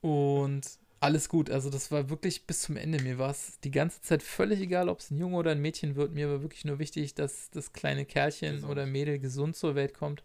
[0.01, 1.49] Und alles gut.
[1.49, 3.01] Also das war wirklich bis zum Ende.
[3.01, 5.95] Mir war es die ganze Zeit völlig egal, ob es ein Junge oder ein Mädchen
[5.95, 6.13] wird.
[6.13, 8.71] Mir war wirklich nur wichtig, dass das kleine Kerlchen Gesund.
[8.71, 10.23] oder Mädel gesund zur Welt kommt.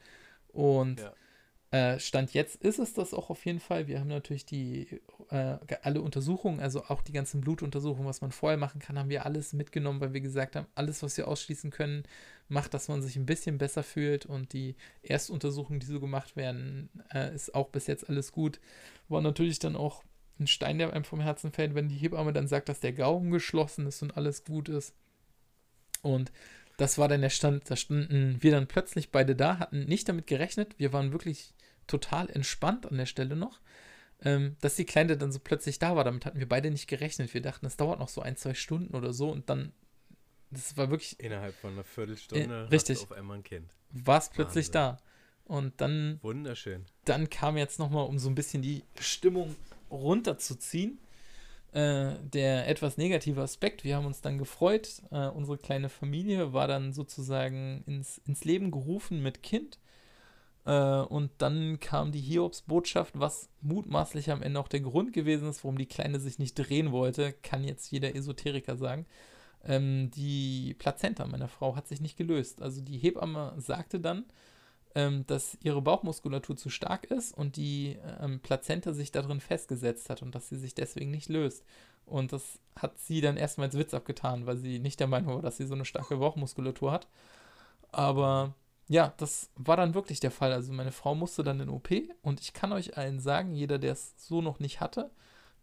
[0.49, 1.95] Und Ja.
[1.95, 3.87] äh, Stand jetzt ist es das auch auf jeden Fall.
[3.87, 5.01] Wir haben natürlich die
[5.31, 9.24] äh, alle Untersuchungen, also auch die ganzen Blutuntersuchungen, was man vorher machen kann, haben wir
[9.24, 12.03] alles mitgenommen, weil wir gesagt haben, alles, was wir ausschließen können,
[12.49, 14.26] macht, dass man sich ein bisschen besser fühlt.
[14.26, 18.59] Und die Erstuntersuchungen, die so gemacht werden, äh, ist auch bis jetzt alles gut.
[19.09, 20.03] War natürlich dann auch
[20.41, 23.30] ein Stein, der einem vom Herzen fällt, wenn die Hebamme dann sagt, dass der Gaumen
[23.30, 24.95] geschlossen ist und alles gut ist.
[26.03, 26.32] Und
[26.78, 30.26] das war dann der Stand, da standen wir dann plötzlich beide da, hatten nicht damit
[30.26, 30.78] gerechnet.
[30.78, 31.53] Wir waren wirklich
[31.86, 33.61] total entspannt an der Stelle noch,
[34.22, 36.05] ähm, dass die Kleine dann so plötzlich da war.
[36.05, 37.34] Damit hatten wir beide nicht gerechnet.
[37.34, 39.72] Wir dachten, es dauert noch so ein, zwei Stunden oder so und dann,
[40.51, 43.03] das war wirklich, Innerhalb von einer Viertelstunde Äh, richtig.
[43.03, 43.70] auf einmal ein Kind.
[43.91, 44.72] war es plötzlich Wahnsinn.
[44.72, 44.99] da.
[45.45, 46.86] Und dann Wunderschön.
[47.05, 49.57] dann kam jetzt nochmal, um so ein bisschen die Stimmung
[49.91, 50.99] runterzuziehen,
[51.72, 53.84] äh, der etwas negative Aspekt.
[53.84, 55.03] Wir haben uns dann gefreut.
[55.11, 59.78] Äh, unsere kleine Familie war dann sozusagen ins, ins Leben gerufen mit Kind.
[60.66, 65.64] Äh, und dann kam die Hiobs-Botschaft, was mutmaßlich am Ende auch der Grund gewesen ist,
[65.64, 69.07] warum die Kleine sich nicht drehen wollte, kann jetzt jeder Esoteriker sagen.
[69.64, 72.62] Ähm, die Plazenta meiner Frau hat sich nicht gelöst.
[72.62, 74.24] Also die Hebamme sagte dann,
[74.95, 80.22] ähm, dass ihre Bauchmuskulatur zu stark ist und die ähm, Plazenta sich darin festgesetzt hat
[80.22, 81.64] und dass sie sich deswegen nicht löst.
[82.07, 85.43] Und das hat sie dann erstmal als Witz abgetan, weil sie nicht der Meinung war,
[85.43, 87.07] dass sie so eine starke Bauchmuskulatur hat.
[87.93, 88.55] Aber
[88.88, 90.53] ja, das war dann wirklich der Fall.
[90.53, 91.91] Also meine Frau musste dann in OP
[92.22, 95.11] und ich kann euch allen sagen, jeder, der es so noch nicht hatte,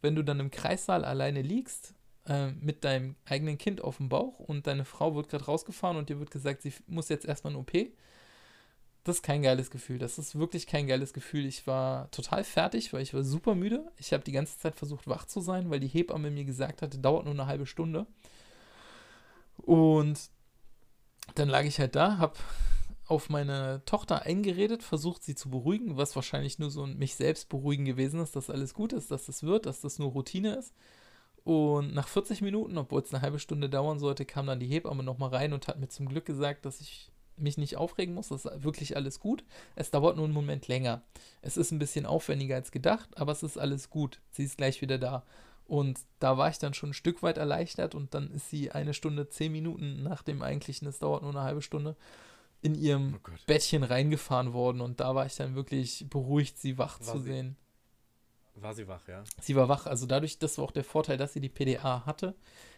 [0.01, 1.93] wenn du dann im Kreissaal alleine liegst,
[2.25, 6.07] äh, mit deinem eigenen Kind auf dem Bauch und deine Frau wird gerade rausgefahren und
[6.09, 7.73] dir wird gesagt, sie muss jetzt erstmal in OP,
[9.07, 9.99] das ist kein geiles Gefühl.
[9.99, 11.45] Das ist wirklich kein geiles Gefühl.
[11.45, 13.89] Ich war total fertig, weil ich war super müde.
[13.97, 16.97] Ich habe die ganze Zeit versucht, wach zu sein, weil die Hebamme mir gesagt hatte,
[16.97, 18.05] dauert nur eine halbe Stunde.
[19.57, 20.29] Und
[21.35, 22.35] dann lag ich halt da, habe
[23.07, 27.47] auf meine Tochter eingeredet, versucht sie zu beruhigen, was wahrscheinlich nur so ein mich selbst
[27.47, 30.73] beruhigen gewesen ist, dass alles gut ist, dass das wird, dass das nur Routine ist.
[31.45, 35.03] Und nach 40 Minuten, obwohl es eine halbe Stunde dauern sollte, kam dann die Hebamme
[35.03, 38.29] nochmal rein und hat mir zum Glück gesagt, dass ich mich nicht aufregen muss.
[38.29, 39.43] Das ist wirklich alles gut.
[39.75, 41.01] Es dauert nur einen Moment länger.
[41.41, 44.21] Es ist ein bisschen aufwendiger als gedacht, aber es ist alles gut.
[44.31, 45.23] Sie ist gleich wieder da.
[45.67, 48.93] Und da war ich dann schon ein Stück weit erleichtert und dann ist sie eine
[48.93, 51.97] Stunde, zehn Minuten nach dem eigentlichen, es dauert nur eine halbe Stunde,
[52.61, 56.99] in ihrem oh Bettchen reingefahren worden und da war ich dann wirklich beruhigt, sie wach
[57.01, 57.57] war zu sie, sehen.
[58.55, 59.23] War sie wach, ja?
[59.41, 59.85] Sie war wach.
[59.85, 62.33] Also dadurch, das war auch der Vorteil, dass sie die PDA hatte,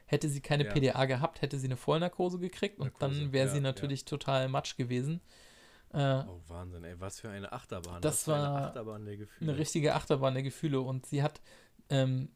[0.09, 0.71] Hätte sie keine ja.
[0.71, 4.75] PDA gehabt, hätte sie eine Vollnarkose gekriegt und dann wäre ja, sie natürlich total matsch
[4.75, 5.21] gewesen.
[5.93, 8.01] Äh, oh, Wahnsinn, ey, was für eine Achterbahn.
[8.01, 9.51] Das war eine Achterbahn der Gefühle.
[9.51, 11.41] Eine richtige Achterbahn der Gefühle und sie hat
[11.91, 12.29] ähm,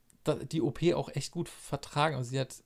[0.51, 2.15] die OP auch echt gut vertragen.
[2.15, 2.63] Also sie hat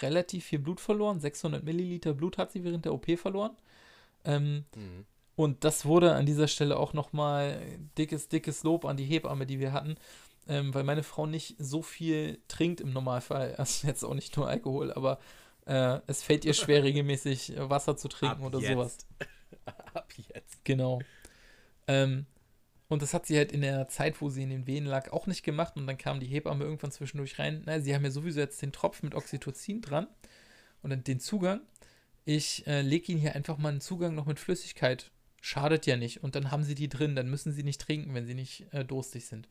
[0.00, 3.54] relativ viel Blut verloren, 600 Milliliter Blut hat sie während der OP verloren.
[4.24, 5.04] Ähm, mhm.
[5.36, 7.60] Und das wurde an dieser Stelle auch nochmal
[7.98, 9.96] dickes, dickes Lob an die Hebamme, die wir hatten,
[10.48, 13.54] ähm, weil meine Frau nicht so viel trinkt im Normalfall.
[13.58, 15.18] Also jetzt auch nicht nur Alkohol, aber
[15.66, 18.72] äh, es fällt ihr schwer, regelmäßig Wasser zu trinken Ab oder jetzt.
[18.72, 18.98] sowas.
[19.94, 20.64] Ab jetzt.
[20.64, 21.00] Genau.
[21.86, 22.26] Ähm,
[22.88, 25.26] und das hat sie halt in der Zeit, wo sie in den Wehen lag, auch
[25.26, 25.76] nicht gemacht.
[25.76, 27.62] Und dann kam die Hebamme irgendwann zwischendurch rein.
[27.66, 30.06] Na, sie haben ja sowieso jetzt den Tropf mit Oxytocin dran
[30.82, 31.60] und dann den Zugang.
[32.24, 35.10] Ich äh, lege ihnen hier einfach mal einen Zugang noch mit Flüssigkeit.
[35.42, 36.22] Schadet ja nicht.
[36.22, 37.14] Und dann haben sie die drin.
[37.14, 39.48] Dann müssen sie nicht trinken, wenn sie nicht äh, durstig sind.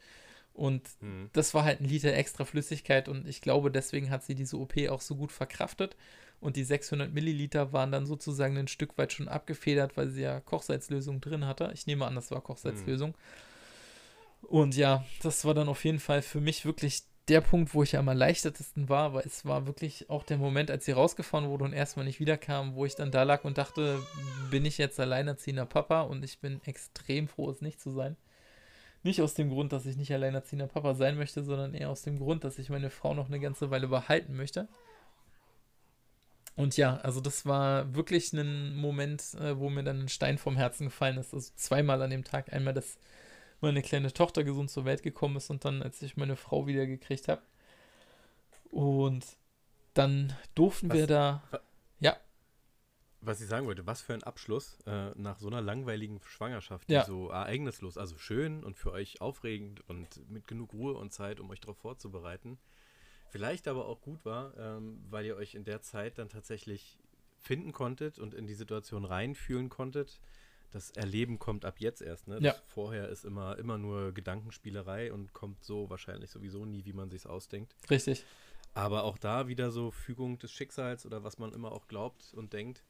[0.57, 1.29] Und mhm.
[1.33, 4.73] das war halt ein Liter extra Flüssigkeit und ich glaube, deswegen hat sie diese OP
[4.89, 5.95] auch so gut verkraftet.
[6.39, 10.39] Und die 600 Milliliter waren dann sozusagen ein Stück weit schon abgefedert, weil sie ja
[10.39, 11.69] Kochsalzlösung drin hatte.
[11.75, 13.11] Ich nehme an, das war Kochsalzlösung.
[13.11, 14.47] Mhm.
[14.47, 17.95] Und ja, das war dann auf jeden Fall für mich wirklich der Punkt, wo ich
[17.95, 21.73] am erleichtertsten war, weil es war wirklich auch der Moment, als sie rausgefahren wurde und
[21.73, 24.01] erstmal nicht wiederkam, wo ich dann da lag und dachte,
[24.49, 28.15] bin ich jetzt alleinerziehender Papa und ich bin extrem froh, es nicht zu sein.
[29.07, 32.19] Nicht aus dem Grund, dass ich nicht alleinerziehender Papa sein möchte, sondern eher aus dem
[32.19, 34.67] Grund, dass ich meine Frau noch eine ganze Weile behalten möchte.
[36.57, 40.57] Und ja, also das war wirklich ein Moment, äh, wo mir dann ein Stein vom
[40.57, 41.33] Herzen gefallen ist.
[41.33, 42.51] Also zweimal an dem Tag.
[42.51, 42.97] Einmal, dass
[43.61, 46.85] meine kleine Tochter gesund zur Welt gekommen ist und dann, als ich meine Frau wieder
[46.85, 47.41] gekriegt habe.
[48.71, 49.25] Und
[49.93, 51.43] dann durften was, wir da.
[52.01, 52.17] Ja
[53.27, 56.93] was ich sagen wollte, was für ein Abschluss äh, nach so einer langweiligen Schwangerschaft, die
[56.93, 57.05] ja.
[57.05, 61.49] so ereignislos, also schön und für euch aufregend und mit genug Ruhe und Zeit, um
[61.49, 62.57] euch darauf vorzubereiten.
[63.29, 66.97] Vielleicht aber auch gut war, ähm, weil ihr euch in der Zeit dann tatsächlich
[67.37, 70.19] finden konntet und in die Situation reinfühlen konntet.
[70.71, 72.39] Das Erleben kommt ab jetzt erst, ne?
[72.41, 72.55] Ja.
[72.65, 77.25] vorher ist immer, immer nur Gedankenspielerei und kommt so wahrscheinlich sowieso nie, wie man sich
[77.25, 77.75] ausdenkt.
[77.89, 78.25] Richtig.
[78.73, 82.53] Aber auch da wieder so Fügung des Schicksals oder was man immer auch glaubt und
[82.53, 82.83] denkt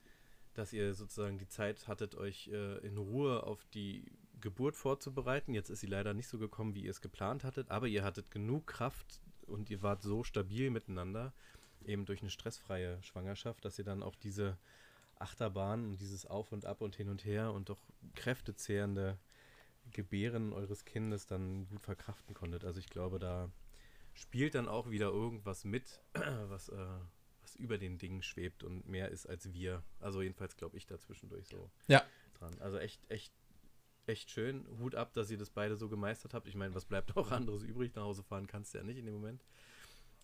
[0.57, 5.53] dass ihr sozusagen die Zeit hattet, euch äh, in Ruhe auf die Geburt vorzubereiten.
[5.53, 8.31] Jetzt ist sie leider nicht so gekommen, wie ihr es geplant hattet, aber ihr hattet
[8.31, 11.33] genug Kraft und ihr wart so stabil miteinander,
[11.85, 14.57] eben durch eine stressfreie Schwangerschaft, dass ihr dann auch diese
[15.19, 17.81] Achterbahn und dieses Auf und Ab und hin und her und doch
[18.15, 19.17] kräftezehrende
[19.91, 22.65] Gebären eures Kindes dann gut verkraften konntet.
[22.65, 23.49] Also ich glaube, da
[24.13, 26.01] spielt dann auch wieder irgendwas mit,
[26.47, 26.99] was äh,
[27.47, 29.83] was über den Dingen schwebt und mehr ist als wir.
[29.99, 32.03] Also jedenfalls glaube ich da zwischendurch so ja.
[32.37, 32.53] dran.
[32.59, 33.33] Also echt, echt,
[34.05, 34.67] echt schön.
[34.79, 36.47] Hut ab, dass ihr das beide so gemeistert habt.
[36.47, 37.95] Ich meine, was bleibt auch anderes übrig?
[37.95, 39.45] Nach Hause fahren kannst du ja nicht in dem Moment.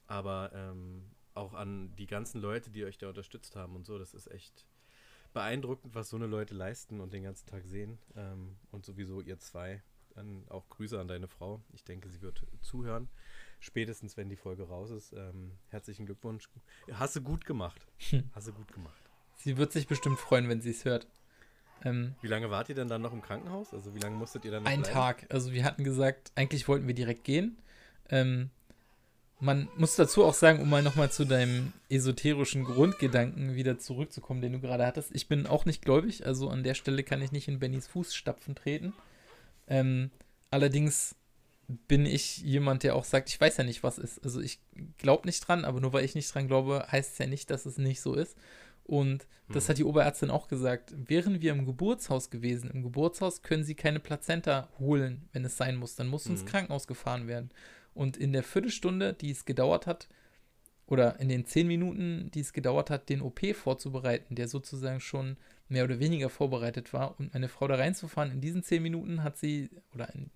[0.06, 4.14] Aber ähm, auch an die ganzen Leute, die euch da unterstützt haben und so, das
[4.14, 4.68] ist echt
[5.32, 8.00] beeindruckend, was so eine Leute leisten und den ganzen Tag sehen.
[8.16, 9.82] Ähm, und sowieso ihr zwei.
[10.16, 11.62] Dann auch Grüße an deine Frau.
[11.74, 13.10] Ich denke, sie wird zuhören.
[13.60, 15.14] Spätestens, wenn die Folge raus ist.
[15.14, 16.50] Ähm, herzlichen Glückwunsch.
[16.92, 17.88] Hast du gut gemacht.
[18.10, 18.30] Hm.
[18.34, 19.02] Hast du gut gemacht.
[19.36, 21.08] Sie wird sich bestimmt freuen, wenn sie es hört.
[21.84, 23.74] Ähm, Wie lange wart ihr denn dann noch im Krankenhaus?
[23.74, 24.94] Also wie lange musstet ihr dann noch ein bleiben?
[24.94, 25.26] Tag.
[25.30, 27.58] Also wir hatten gesagt, eigentlich wollten wir direkt gehen.
[28.10, 28.52] Ähm,
[29.40, 34.54] man muss dazu auch sagen, um mal nochmal zu deinem esoterischen Grundgedanken wieder zurückzukommen, den
[34.54, 35.14] du gerade hattest.
[35.14, 38.56] Ich bin auch nicht gläubig, also an der Stelle kann ich nicht in Bennys Fußstapfen
[38.56, 38.94] treten.
[39.68, 40.12] Ähm,
[40.52, 41.16] allerdings
[41.88, 44.24] bin ich jemand, der auch sagt, ich weiß ja nicht, was ist.
[44.24, 44.60] Also ich
[44.98, 47.66] glaube nicht dran, aber nur weil ich nicht dran glaube, heißt es ja nicht, dass
[47.66, 48.38] es nicht so ist.
[48.86, 49.70] Und das Hm.
[49.70, 50.94] hat die Oberärztin auch gesagt.
[51.10, 55.78] Wären wir im Geburtshaus gewesen, im Geburtshaus können sie keine Plazenta holen, wenn es sein
[55.78, 55.96] muss.
[55.96, 56.48] Dann muss ins Mhm.
[56.48, 57.50] Krankenhaus gefahren werden.
[57.94, 60.10] Und in der Viertelstunde, die es gedauert hat,
[60.86, 65.38] oder in den zehn Minuten, die es gedauert hat, den OP vorzubereiten, der sozusagen schon
[65.70, 69.38] mehr oder weniger vorbereitet war, und meine Frau da reinzufahren, in diesen zehn Minuten hat
[69.38, 70.30] sie, oder in,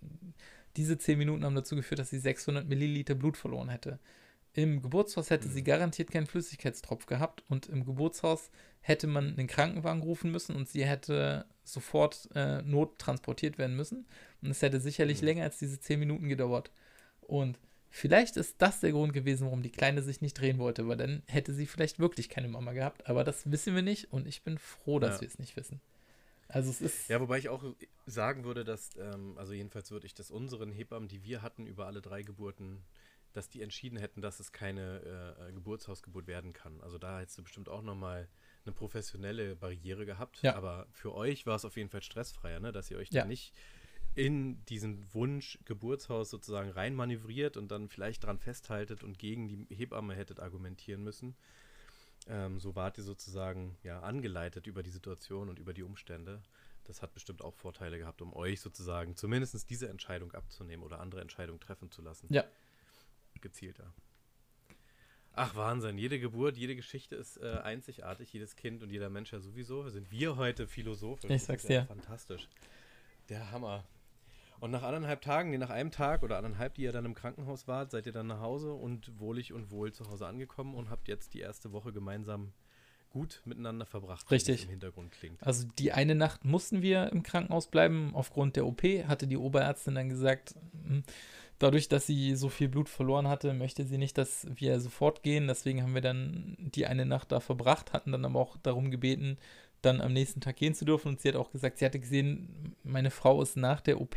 [0.76, 4.00] diese zehn Minuten haben dazu geführt, dass sie 600 Milliliter Blut verloren hätte.
[4.54, 5.66] Im Geburtshaus hätte sie Mhm.
[5.66, 8.50] garantiert keinen Flüssigkeitstropf gehabt und im Geburtshaus
[8.82, 14.08] hätte man einen Krankenwagen rufen müssen und sie hätte sofort äh, nottransportiert werden müssen.
[14.42, 15.26] Und es hätte sicherlich Mhm.
[15.28, 16.72] länger als diese zehn Minuten gedauert.
[17.22, 17.60] Und
[17.90, 21.24] vielleicht ist das der Grund gewesen, warum die Kleine sich nicht drehen wollte, weil dann
[21.28, 23.08] hätte sie vielleicht wirklich keine Mama gehabt.
[23.10, 25.22] Aber das wissen wir nicht und ich bin froh, dass Ja.
[25.22, 25.82] wir es nicht wissen.
[26.50, 27.10] Also es ist.
[27.10, 27.64] Ja, wobei ich auch
[28.06, 31.88] sagen würde, dass, ähm, also jedenfalls würde ich das unseren Hebammen, die wir hatten über
[31.88, 32.84] alle drei Geburten,
[33.34, 36.80] dass die entschieden hätten, dass es keine äh, Geburtshausgeburt werden kann.
[36.82, 38.28] Also da hättest du bestimmt auch nochmal
[38.66, 40.42] eine professionelle Barriere gehabt.
[40.42, 40.56] Ja.
[40.56, 42.72] Aber für euch war es auf jeden Fall stressfreier, ne?
[42.72, 43.22] dass ihr euch Ja.
[43.24, 43.54] da nicht
[44.18, 50.16] in diesen Wunsch Geburtshaus sozusagen reinmanövriert und dann vielleicht dran festhaltet und gegen die Hebamme
[50.16, 51.36] hättet argumentieren müssen.
[52.26, 56.42] Ähm, so wart ihr sozusagen ja angeleitet über die Situation und über die Umstände.
[56.86, 61.22] Das hat bestimmt auch Vorteile gehabt, um euch sozusagen zumindest diese Entscheidung abzunehmen oder andere
[61.22, 62.26] Entscheidungen treffen zu lassen.
[62.32, 62.44] Ja.
[63.40, 63.94] Gezielter.
[65.34, 66.00] Ach, Wahnsinn.
[66.00, 68.34] Jede Geburt, jede Geschichte ist äh, einzigartig.
[68.34, 69.88] Jedes Kind und jeder Mensch ja sowieso.
[69.90, 71.30] Sind wir heute philosophisch.
[71.30, 71.88] Ich sag's ist ja dir.
[71.88, 72.50] Fantastisch.
[73.30, 73.86] Der Hammer.
[74.60, 77.68] Und nach anderthalb Tagen, nee, nach einem Tag oder anderthalb, die ihr dann im Krankenhaus
[77.68, 81.08] wart, seid ihr dann nach Hause und wohlig und wohl zu Hause angekommen und habt
[81.08, 82.54] jetzt die erste Woche gemeinsam
[83.10, 84.64] gut miteinander verbracht, Richtig.
[84.64, 85.42] im Hintergrund klingt.
[85.42, 89.96] Also die eine Nacht mussten wir im Krankenhaus bleiben aufgrund der OP, hatte die Oberärztin
[89.96, 90.56] dann gesagt,
[90.86, 91.04] hm,
[91.60, 95.48] dadurch, dass sie so viel Blut verloren hatte, möchte sie nicht, dass wir sofort gehen.
[95.48, 99.38] Deswegen haben wir dann die eine Nacht da verbracht, hatten dann aber auch darum gebeten,
[99.88, 101.10] dann am nächsten Tag gehen zu dürfen.
[101.10, 104.16] Und sie hat auch gesagt, sie hatte gesehen, meine Frau ist nach der OP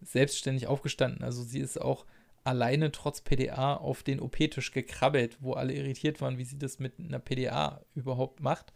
[0.00, 1.24] selbstständig aufgestanden.
[1.24, 2.06] Also sie ist auch
[2.44, 6.98] alleine trotz PDA auf den OP-Tisch gekrabbelt, wo alle irritiert waren, wie sie das mit
[6.98, 8.72] einer PDA überhaupt macht.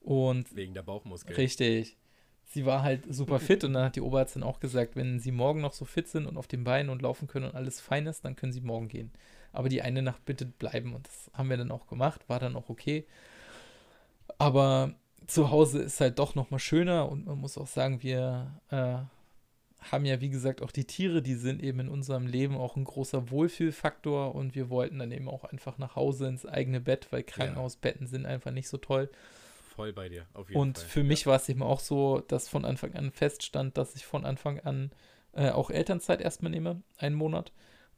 [0.00, 1.36] Und Wegen der Bauchmuskeln.
[1.36, 1.96] Richtig.
[2.44, 5.60] Sie war halt super fit und dann hat die Oberärztin auch gesagt, wenn sie morgen
[5.60, 8.24] noch so fit sind und auf den Beinen und laufen können und alles fein ist,
[8.24, 9.10] dann können sie morgen gehen.
[9.52, 12.56] Aber die eine Nacht bitte bleiben und das haben wir dann auch gemacht, war dann
[12.56, 13.06] auch okay.
[14.38, 14.94] Aber
[15.26, 18.98] zu Hause ist halt doch nochmal schöner und man muss auch sagen, wir äh,
[19.90, 22.84] haben ja, wie gesagt, auch die Tiere, die sind eben in unserem Leben auch ein
[22.84, 27.22] großer Wohlfühlfaktor und wir wollten dann eben auch einfach nach Hause ins eigene Bett, weil
[27.22, 29.10] Krankenhausbetten sind einfach nicht so toll.
[29.74, 30.88] Voll bei dir, auf jeden Und Fall.
[30.88, 34.24] für mich war es eben auch so, dass von Anfang an feststand, dass ich von
[34.24, 34.92] Anfang an
[35.32, 37.52] äh, auch Elternzeit erstmal nehme, einen Monat,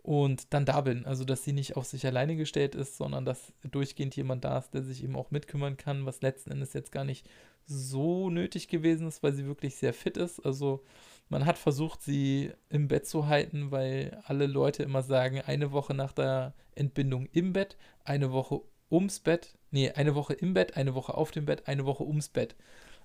[0.04, 1.06] und dann da bin.
[1.06, 4.74] Also, dass sie nicht auf sich alleine gestellt ist, sondern dass durchgehend jemand da ist,
[4.74, 7.26] der sich eben auch mitkümmern kann, was letzten Endes jetzt gar nicht
[7.64, 10.44] so nötig gewesen ist, weil sie wirklich sehr fit ist.
[10.44, 10.84] Also,
[11.30, 15.94] man hat versucht, sie im Bett zu halten, weil alle Leute immer sagen, eine Woche
[15.94, 20.94] nach der Entbindung im Bett, eine Woche ums Bett, nee, eine Woche im Bett, eine
[20.94, 22.54] Woche auf dem Bett, eine Woche ums Bett.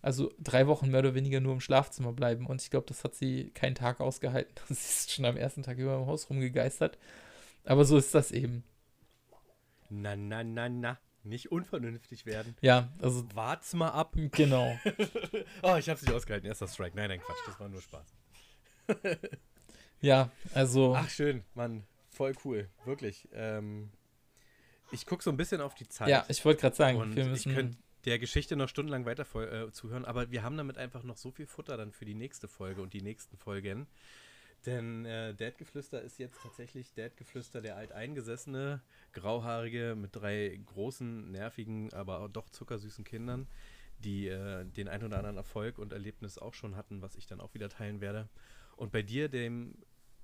[0.01, 2.45] Also drei Wochen mehr oder weniger nur im Schlafzimmer bleiben.
[2.45, 4.53] Und ich glaube, das hat sie keinen Tag ausgehalten.
[4.67, 6.97] Sie ist schon am ersten Tag über im Haus rumgegeistert.
[7.65, 8.63] Aber so ist das eben.
[9.89, 10.99] Na, na, na, na.
[11.23, 12.55] Nicht unvernünftig werden.
[12.61, 14.15] Ja, also Wart's mal ab.
[14.31, 14.77] genau.
[15.61, 16.47] Oh, ich hab's nicht ausgehalten.
[16.47, 16.95] Erster Strike.
[16.95, 17.37] Nein, nein, Quatsch.
[17.45, 18.05] Das war nur Spaß.
[20.01, 21.43] Ja, also Ach, schön.
[21.53, 22.69] Mann, voll cool.
[22.85, 23.27] Wirklich.
[23.33, 23.91] Ähm,
[24.91, 26.07] ich guck so ein bisschen auf die Zeit.
[26.07, 27.77] ja, ich wollte gerade sagen, wir ich müssen.
[28.05, 31.45] Der Geschichte noch stundenlang weiter äh, zuhören, aber wir haben damit einfach noch so viel
[31.45, 33.87] Futter dann für die nächste Folge und die nächsten Folgen.
[34.65, 38.81] Denn äh, Dad-Geflüster ist jetzt tatsächlich Dad-Geflüster, der alteingesessene,
[39.13, 43.47] grauhaarige, mit drei großen, nervigen, aber doch zuckersüßen Kindern,
[43.99, 47.39] die äh, den ein oder anderen Erfolg und Erlebnis auch schon hatten, was ich dann
[47.39, 48.27] auch wieder teilen werde.
[48.75, 49.75] Und bei dir, dem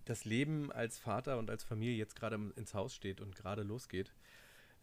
[0.06, 4.14] das Leben als Vater und als Familie jetzt gerade ins Haus steht und gerade losgeht.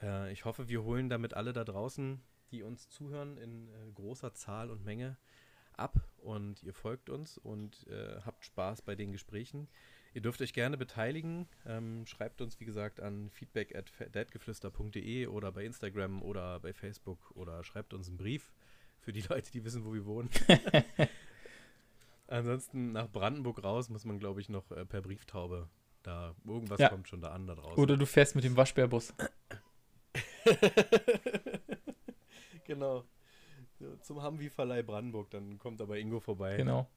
[0.02, 2.20] Äh, ich hoffe, wir holen damit alle da draußen,
[2.52, 5.16] die uns zuhören, in äh, großer Zahl und Menge,
[5.76, 9.68] ab und ihr folgt uns und äh, habt Spaß bei den Gesprächen.
[10.14, 11.48] Ihr dürft euch gerne beteiligen.
[11.66, 17.30] Ähm, schreibt uns, wie gesagt, an feedback at deadgeflüster.de oder bei Instagram oder bei Facebook
[17.34, 18.52] oder schreibt uns einen Brief
[19.00, 20.28] für die Leute, die wissen, wo wir wohnen.
[22.26, 25.68] Ansonsten nach Brandenburg raus muss man, glaube ich, noch äh, per Brieftaube.
[26.02, 26.88] Da irgendwas Ja.
[26.90, 27.82] kommt schon da an da draußen.
[27.82, 29.14] Oder du fährst mit dem Waschbärbus.
[32.66, 33.04] genau.
[34.02, 36.56] Zum Humvee-Verleih Brandenburg, dann kommt aber Ingo vorbei.
[36.56, 36.88] Genau.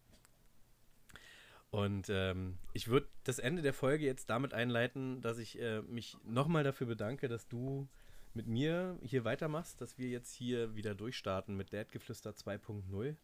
[1.71, 6.17] Und ähm, ich würde das Ende der Folge jetzt damit einleiten, dass ich äh, mich
[6.23, 7.89] nochmal dafür bedanke, dass du
[8.33, 13.15] mit mir hier weitermachst, dass wir jetzt hier wieder durchstarten mit Dadgeflüster 2.0.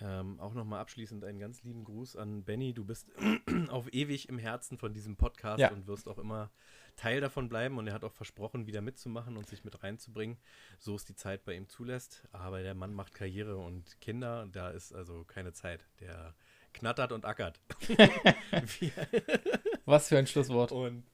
[0.00, 2.72] Ähm, auch nochmal abschließend einen ganz lieben Gruß an Benny.
[2.72, 3.08] Du bist
[3.68, 5.70] auf ewig im Herzen von diesem Podcast Ja.
[5.72, 6.50] und wirst auch immer
[6.96, 7.78] Teil davon bleiben.
[7.78, 10.36] Und er hat auch versprochen, wieder mitzumachen und sich mit reinzubringen,
[10.78, 12.22] so es die Zeit bei ihm zulässt.
[12.32, 15.84] Aber der Mann macht Karriere und Kinder, da ist also keine Zeit.
[16.00, 16.34] Der
[16.72, 17.60] knattert und ackert.
[19.84, 20.70] Was für ein Schlusswort.
[20.72, 21.04] und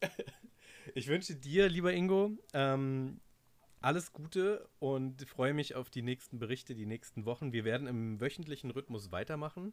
[0.94, 3.20] ich wünsche dir, lieber Ingo, ähm,
[3.82, 7.52] alles Gute und freue mich auf die nächsten Berichte, die nächsten Wochen.
[7.52, 9.72] Wir werden im wöchentlichen Rhythmus weitermachen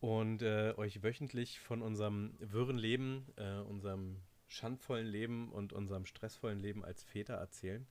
[0.00, 4.18] und äh, euch wöchentlich von unserem wirren Leben, äh, unserem
[4.48, 7.86] schandvollen Leben und unserem stressvollen Leben als Väter erzählen.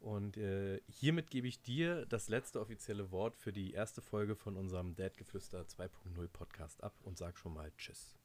[0.00, 4.56] Und äh, hiermit gebe ich dir das letzte offizielle Wort für die erste Folge von
[4.56, 8.16] unserem Dadgeflüster 2.0 Podcast ab und sag schon mal Tschüss.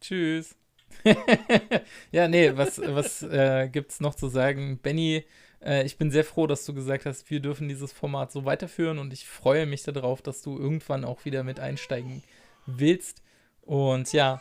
[0.00, 0.56] Tschüss.
[2.12, 4.78] ja, nee, was, was äh, gibt's noch zu sagen?
[4.78, 5.24] Benny,
[5.62, 8.98] äh, ich bin sehr froh, dass du gesagt hast, wir dürfen dieses Format so weiterführen
[8.98, 12.22] und ich freue mich darauf, dass du irgendwann auch wieder mit einsteigen
[12.66, 13.22] willst.
[13.62, 14.40] Und ja,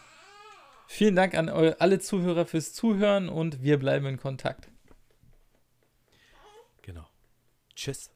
[0.87, 4.69] vielen Dank an alle Zuhörer fürs Zuhören und wir bleiben in Kontakt.
[6.81, 7.05] Genau.
[7.75, 8.11] Tschüss.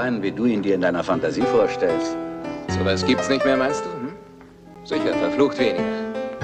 [0.00, 2.16] Einen, wie du ihn dir in deiner Fantasie vorstellst.
[2.68, 3.90] Sowas gibt's nicht mehr, meinst du?
[3.90, 4.12] Hm?
[4.84, 5.84] Sicher, verflucht weniger.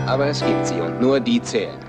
[0.07, 1.86] Aber es gibt sie und nur die zählen.